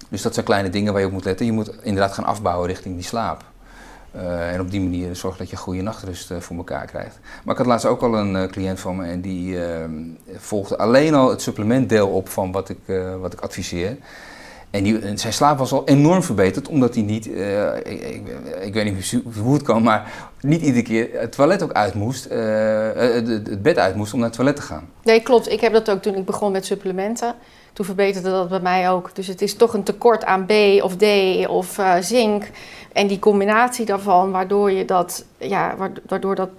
[0.10, 1.46] Dus dat zijn kleine dingen waar je op moet letten.
[1.46, 3.44] Je moet inderdaad gaan afbouwen richting die slaap.
[4.52, 7.20] en op die manier zorg dat je goede nachtrust voor elkaar krijgt.
[7.44, 9.58] Maar ik had laatst ook al een cliënt van me en die
[10.38, 12.80] volgde alleen al het supplementdeel op van wat ik,
[13.20, 13.98] wat ik adviseer.
[14.72, 18.22] En, die, zijn slaap was al enorm verbeterd, omdat hij niet, uh, ik,
[18.62, 22.28] ik, weet niet hoe het kan, maar niet iedere keer het toilet ook uit moest,
[22.32, 24.90] uh, het bed uit moest om naar het toilet te gaan.
[25.04, 25.52] Nee, klopt.
[25.52, 27.36] Ik heb dat ook toen ik begon met supplementen.
[27.74, 29.16] Toen verbeterde dat bij mij ook.
[29.16, 30.52] Dus het is toch een tekort aan B
[30.82, 31.06] of D
[31.48, 32.50] of zink.
[32.94, 35.76] En die combinatie daarvan, waardoor je dat, ja,
[36.08, 36.50] waardoor dat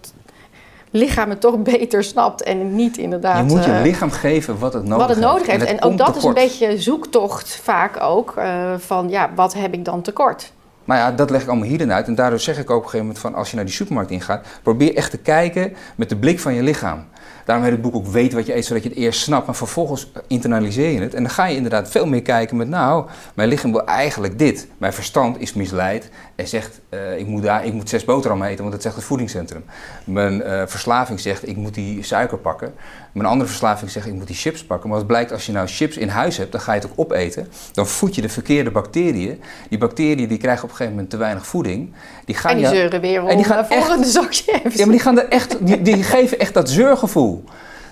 [0.93, 3.37] lichaam het toch beter snapt en niet inderdaad...
[3.37, 5.21] Je moet je eh, lichaam geven wat het nodig heeft.
[5.21, 5.65] Wat het nodig heeft.
[5.65, 9.85] En, ook dat is een beetje zoektocht vaak ook uh, van ja, wat heb ik
[9.85, 10.53] dan tekort?
[10.85, 12.07] Maar ja, dat leg ik allemaal hierin uit.
[12.07, 14.11] En daardoor zeg ik ook op een gegeven moment van als je naar die supermarkt
[14.11, 17.05] ingaat, probeer echt te kijken met de blik van je lichaam.
[17.45, 19.47] Daarom heet het boek ook Weet wat je eet, zodat je het eerst snapt.
[19.47, 21.15] Maar vervolgens internaliseer je het.
[21.15, 24.67] En dan ga je inderdaad veel meer kijken met, nou, mijn lichaam wil eigenlijk dit.
[24.79, 28.61] Mijn verstand is misleid en zegt, uh, ik, moet daar, ik moet zes boterhammen eten,
[28.61, 29.65] want dat zegt het voedingscentrum.
[30.05, 32.75] Mijn uh, verslaving zegt, ik moet die suiker pakken.
[33.13, 34.89] Mijn andere verslaving zegt, ik moet die chips pakken.
[34.89, 36.99] Maar wat blijkt, als je nou chips in huis hebt, dan ga je het ook
[36.99, 37.49] opeten.
[37.73, 39.43] Dan voed je de verkeerde bacteriën.
[39.69, 41.93] Die bacteriën die krijgen op een gegeven moment te weinig voeding.
[42.25, 45.01] Die gaan en die zeuren weer om en die gaan volgende zakje Ja, maar die,
[45.01, 47.45] gaan er echt, die, die geven echt dat zeurgevoel.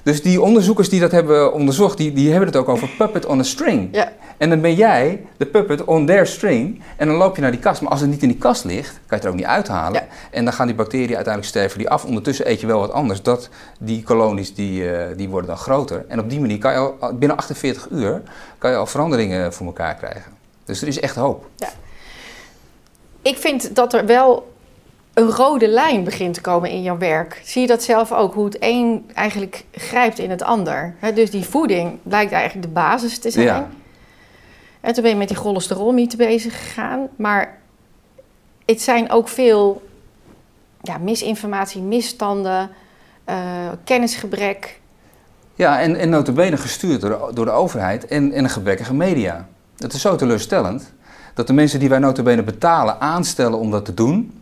[0.02, 3.38] Dus die onderzoekers die dat hebben onderzocht, die, die hebben het ook over puppet on
[3.38, 3.88] a string.
[3.92, 4.12] Ja.
[4.36, 7.60] En dan ben jij de puppet on their string en dan loop je naar die
[7.60, 7.80] kast.
[7.80, 10.02] Maar als het niet in die kast ligt, kan je het er ook niet uithalen.
[10.30, 12.04] En dan gaan die bacteriën uiteindelijk sterven die af.
[12.04, 13.22] Ondertussen eet je wel wat anders.
[13.22, 13.48] Dat,
[13.78, 16.04] die kolonies die, uh, die worden dan groter.
[16.08, 18.22] En op die manier kan je al binnen 48 uur
[18.58, 20.32] kan je al veranderingen voor elkaar krijgen.
[20.64, 21.46] Dus er is echt hoop.
[21.56, 21.68] Ja.
[23.22, 24.52] Ik vind dat er wel
[25.20, 27.40] een rode lijn begint te komen in jouw werk.
[27.44, 30.94] Zie je dat zelf ook, hoe het een eigenlijk grijpt in het ander?
[31.14, 33.46] dus die voeding blijkt eigenlijk de basis te zijn.
[33.46, 33.68] Ja.
[34.80, 37.08] En toen ben je met die cholesterolmythe bezig gegaan.
[37.16, 37.58] Maar
[38.66, 39.82] het zijn ook veel
[40.82, 42.70] ja, misinformatie, misstanden,
[43.28, 43.36] uh,
[43.84, 44.80] kennisgebrek.
[45.54, 49.48] Ja, en, en notabene gestuurd door de, door de overheid en, en een gebrekkige media.
[49.76, 50.92] Dat is zo teleurstellend
[51.34, 54.39] dat de mensen die wij notabene betalen aanstellen om dat te doen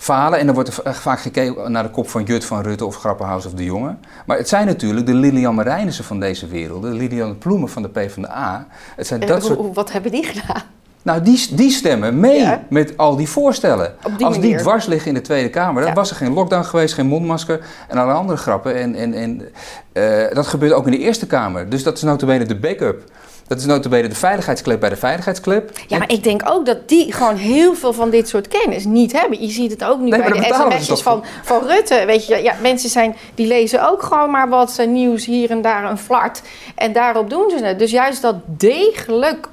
[0.00, 0.38] falen.
[0.38, 3.46] En dan wordt er vaak gekeken naar de kop van Jut, van Rutte of Grappenhaus
[3.46, 3.96] of de Jonge.
[4.26, 7.88] Maar het zijn natuurlijk de Lilian Marijnissen van deze wereld, de Lilian Ploemen van de
[7.88, 8.66] PvdA.
[8.96, 9.74] Het zijn dat soort...
[9.74, 10.62] Wat hebben die gedaan?
[11.02, 13.94] Nou, die, die stemmen mee met al die voorstellen.
[14.16, 16.94] Die Als die dwars liggen in de Tweede Kamer, dan was er geen lockdown geweest,
[16.94, 18.74] geen mondmasker en alle andere grappen.
[18.74, 19.48] En, en, en
[19.92, 21.68] uh, dat gebeurt ook in de Eerste Kamer.
[21.68, 23.02] Dus dat is notabene de backup.
[23.46, 25.70] Dat is notabene de veiligheidsclub bij de veiligheidsclub.
[25.86, 29.12] Ja, maar ik denk ook dat die gewoon heel veel van dit soort kennis niet
[29.12, 29.42] hebben.
[29.42, 32.02] Je ziet het ook nu bij de sms'jes van, van Rutte.
[32.06, 35.62] Weet je, ja, mensen zijn, die lezen ook gewoon maar wat uh, nieuws hier en
[35.62, 36.42] daar een flart.
[36.74, 37.78] En daarop doen ze het.
[37.78, 39.48] Dus juist dat degelijk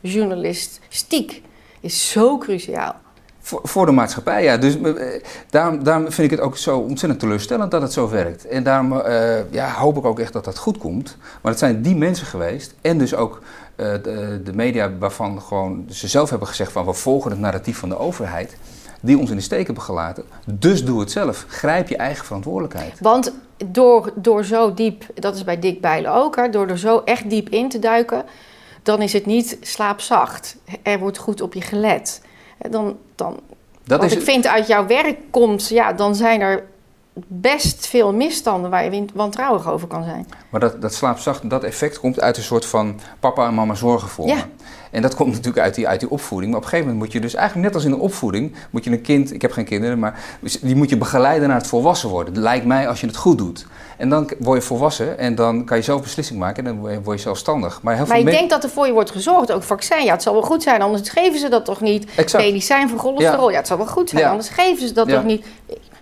[0.00, 1.42] onderzoeksjournalistiek
[1.80, 2.94] is zo cruciaal.
[3.40, 4.56] Voor, voor de maatschappij, ja.
[4.56, 8.46] Dus uh, daarom, daarom vind ik het ook zo ontzettend teleurstellend dat het zo werkt.
[8.46, 11.16] En daarom uh, ja, hoop ik ook echt dat dat goed komt.
[11.42, 13.42] Maar het zijn die mensen geweest en dus ook
[13.76, 17.78] uh, de, de, media waarvan gewoon ze zelf hebben gezegd van we volgen het narratief
[17.78, 18.56] van de overheid.
[19.00, 20.24] Die ons in de steek hebben gelaten.
[20.44, 21.44] Dus doe het zelf.
[21.48, 23.00] Grijp je eigen verantwoordelijkheid.
[23.00, 23.32] Want
[23.66, 27.30] door, door zo diep, dat is bij Dick Bijlen ook, hè, door er zo echt
[27.30, 28.24] diep in te duiken,
[28.88, 30.56] dan is het niet slaapzacht.
[30.82, 32.22] Er wordt goed op je gelet
[32.70, 33.40] dan, dan
[33.84, 36.66] dat wat ik vind uit jouw werk komt, ja, dan zijn er
[37.26, 40.26] best veel misstanden waar je wantrouwig over kan zijn.
[40.48, 44.08] Maar dat, dat slaapzacht, dat effect komt uit een soort van papa en mama zorgen
[44.08, 44.46] voor ja.
[44.90, 46.50] En dat komt natuurlijk uit die, uit die opvoeding.
[46.50, 48.84] Maar op een gegeven moment moet je dus eigenlijk net als in de opvoeding, moet
[48.84, 50.20] je een kind, ik heb geen kinderen, maar
[50.60, 52.34] die moet je begeleiden naar het volwassen worden.
[52.34, 53.66] Dat lijkt mij als je het goed doet.
[53.96, 57.16] En dan word je volwassen en dan kan je zelf beslissing maken en dan word
[57.16, 57.82] je zelfstandig.
[57.82, 60.04] Maar, heel maar ik denk dat er voor je wordt gezorgd, ook vaccin.
[60.04, 62.10] Ja, het zal wel goed zijn, anders geven ze dat toch niet.
[62.16, 62.44] Exact.
[62.44, 63.56] Medicijn voor cholesterol, ja.
[63.56, 65.46] het zal wel goed zijn, anders geven ze dat toch niet.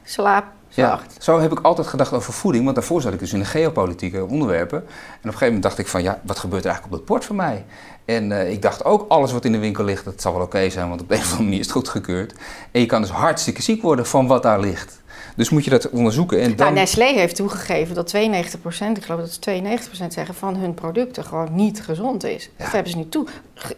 [0.05, 0.45] Slaap,
[0.77, 3.45] ja, zo heb ik altijd gedacht over voeding, want daarvoor zat ik dus in de
[3.45, 4.79] geopolitieke onderwerpen.
[4.79, 7.09] En op een gegeven moment dacht ik van, ja, wat gebeurt er eigenlijk op het
[7.09, 7.65] bord van mij?
[8.05, 10.71] En uh, ik dacht ook, alles wat in de winkel ligt, dat zal wel oké
[10.71, 12.35] zijn, want op een of andere manier is het goedgekeurd.
[12.71, 15.05] En je kan dus hartstikke ziek worden van wat daar ligt.
[15.37, 16.41] Dus moet je dat onderzoeken.
[16.41, 16.57] En dan...
[16.57, 19.63] nou, Nestlé heeft toegegeven dat 92%, ik geloof dat ze
[20.03, 22.51] 92% zeggen, van hun producten gewoon niet gezond is.
[22.57, 23.27] Dat hebben ze nu toe,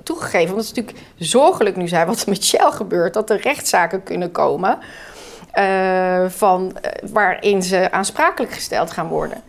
[0.03, 0.57] toegegeven.
[0.57, 4.33] Het is natuurlijk zorgelijk nu zijn wat er met Shell gebeurt, dat er rechtszaken kunnen
[4.33, 4.79] komen.
[5.59, 9.43] Uh, van, uh, waarin ze aansprakelijk gesteld gaan worden.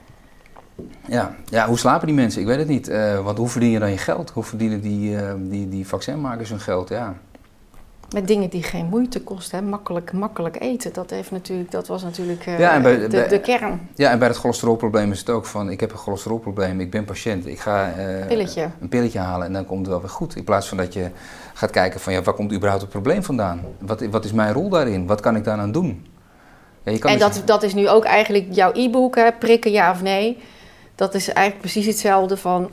[1.07, 1.36] Ja.
[1.45, 2.41] ja, hoe slapen die mensen?
[2.41, 2.89] Ik weet het niet.
[2.89, 4.30] Uh, want hoe verdien je dan je geld?
[4.30, 5.18] Hoe verdienen die,
[5.49, 6.89] die, die vaccinmakers hun geld?
[6.89, 7.16] Ja.
[8.14, 9.66] Met dingen die geen moeite kosten, hè.
[9.66, 10.93] Makkelijk, makkelijk eten.
[10.93, 13.89] Dat, heeft natuurlijk, dat was natuurlijk eh, Ja, en bij- de, bij- de kern.
[13.95, 17.05] Ja, en bij het cholesterolprobleem is het ook van, ik heb een cholesterolprobleem, ik ben
[17.05, 18.70] patiënt, ik ga eh, Pilletje.
[18.82, 20.36] een pilletje halen en dan komt het wel weer goed.
[20.36, 21.10] In plaats van dat je
[21.60, 23.62] gaat kijken van, ja, waar komt überhaupt het probleem vandaan?
[23.80, 25.07] Wat, wat is mijn rol daarin?
[25.07, 26.05] Wat kan ik daaraan doen?
[26.84, 29.72] Ja, je kan En dus- dat, dat is nu ook eigenlijk jouw e-book, hè, prikken
[29.72, 30.38] ja of nee.
[30.95, 32.70] Dat is eigenlijk precies hetzelfde van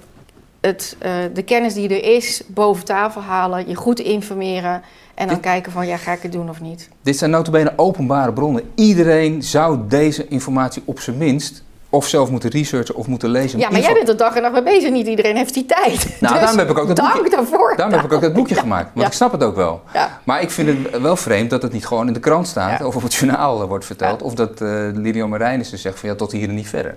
[0.61, 4.83] het, eh, de kennis die er is boven tafel halen, je goed informeren
[5.15, 6.89] en dan Dit- kijken van ja, ga ik het doen of niet.
[7.03, 8.63] Dit zijn notabene openbare bronnen.
[8.75, 13.59] Iedereen zou deze informatie op zijn minst of zelf moeten researchen of moeten lezen.
[13.59, 14.91] Ja, maar jij bent er dag en nacht mee bezig.
[14.91, 15.85] Niet iedereen heeft die tijd.
[16.21, 17.75] Nou, Dus daarom heb ik ook dat dank boekje- daarvoor.
[17.77, 19.07] Daarom heb ik ook dat boekje gemaakt, want Ja.
[19.07, 19.83] ik snap het ook wel.
[19.93, 20.21] Ja.
[20.25, 22.87] Maar ik vind het wel vreemd dat het niet gewoon in de krant staat Ja.
[22.87, 24.21] of op het journaal eh, wordt verteld.
[24.21, 24.27] Ja.
[24.27, 26.97] Of dat eh Lilian Marijnissen zegt van ja, tot hier en niet verder.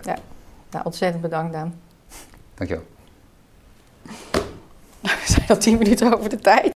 [0.72, 1.74] Nou, ontzettend bedankt dan.
[2.56, 2.86] Dankjewel.
[5.02, 6.66] We zijn al tien minuten over de tijd.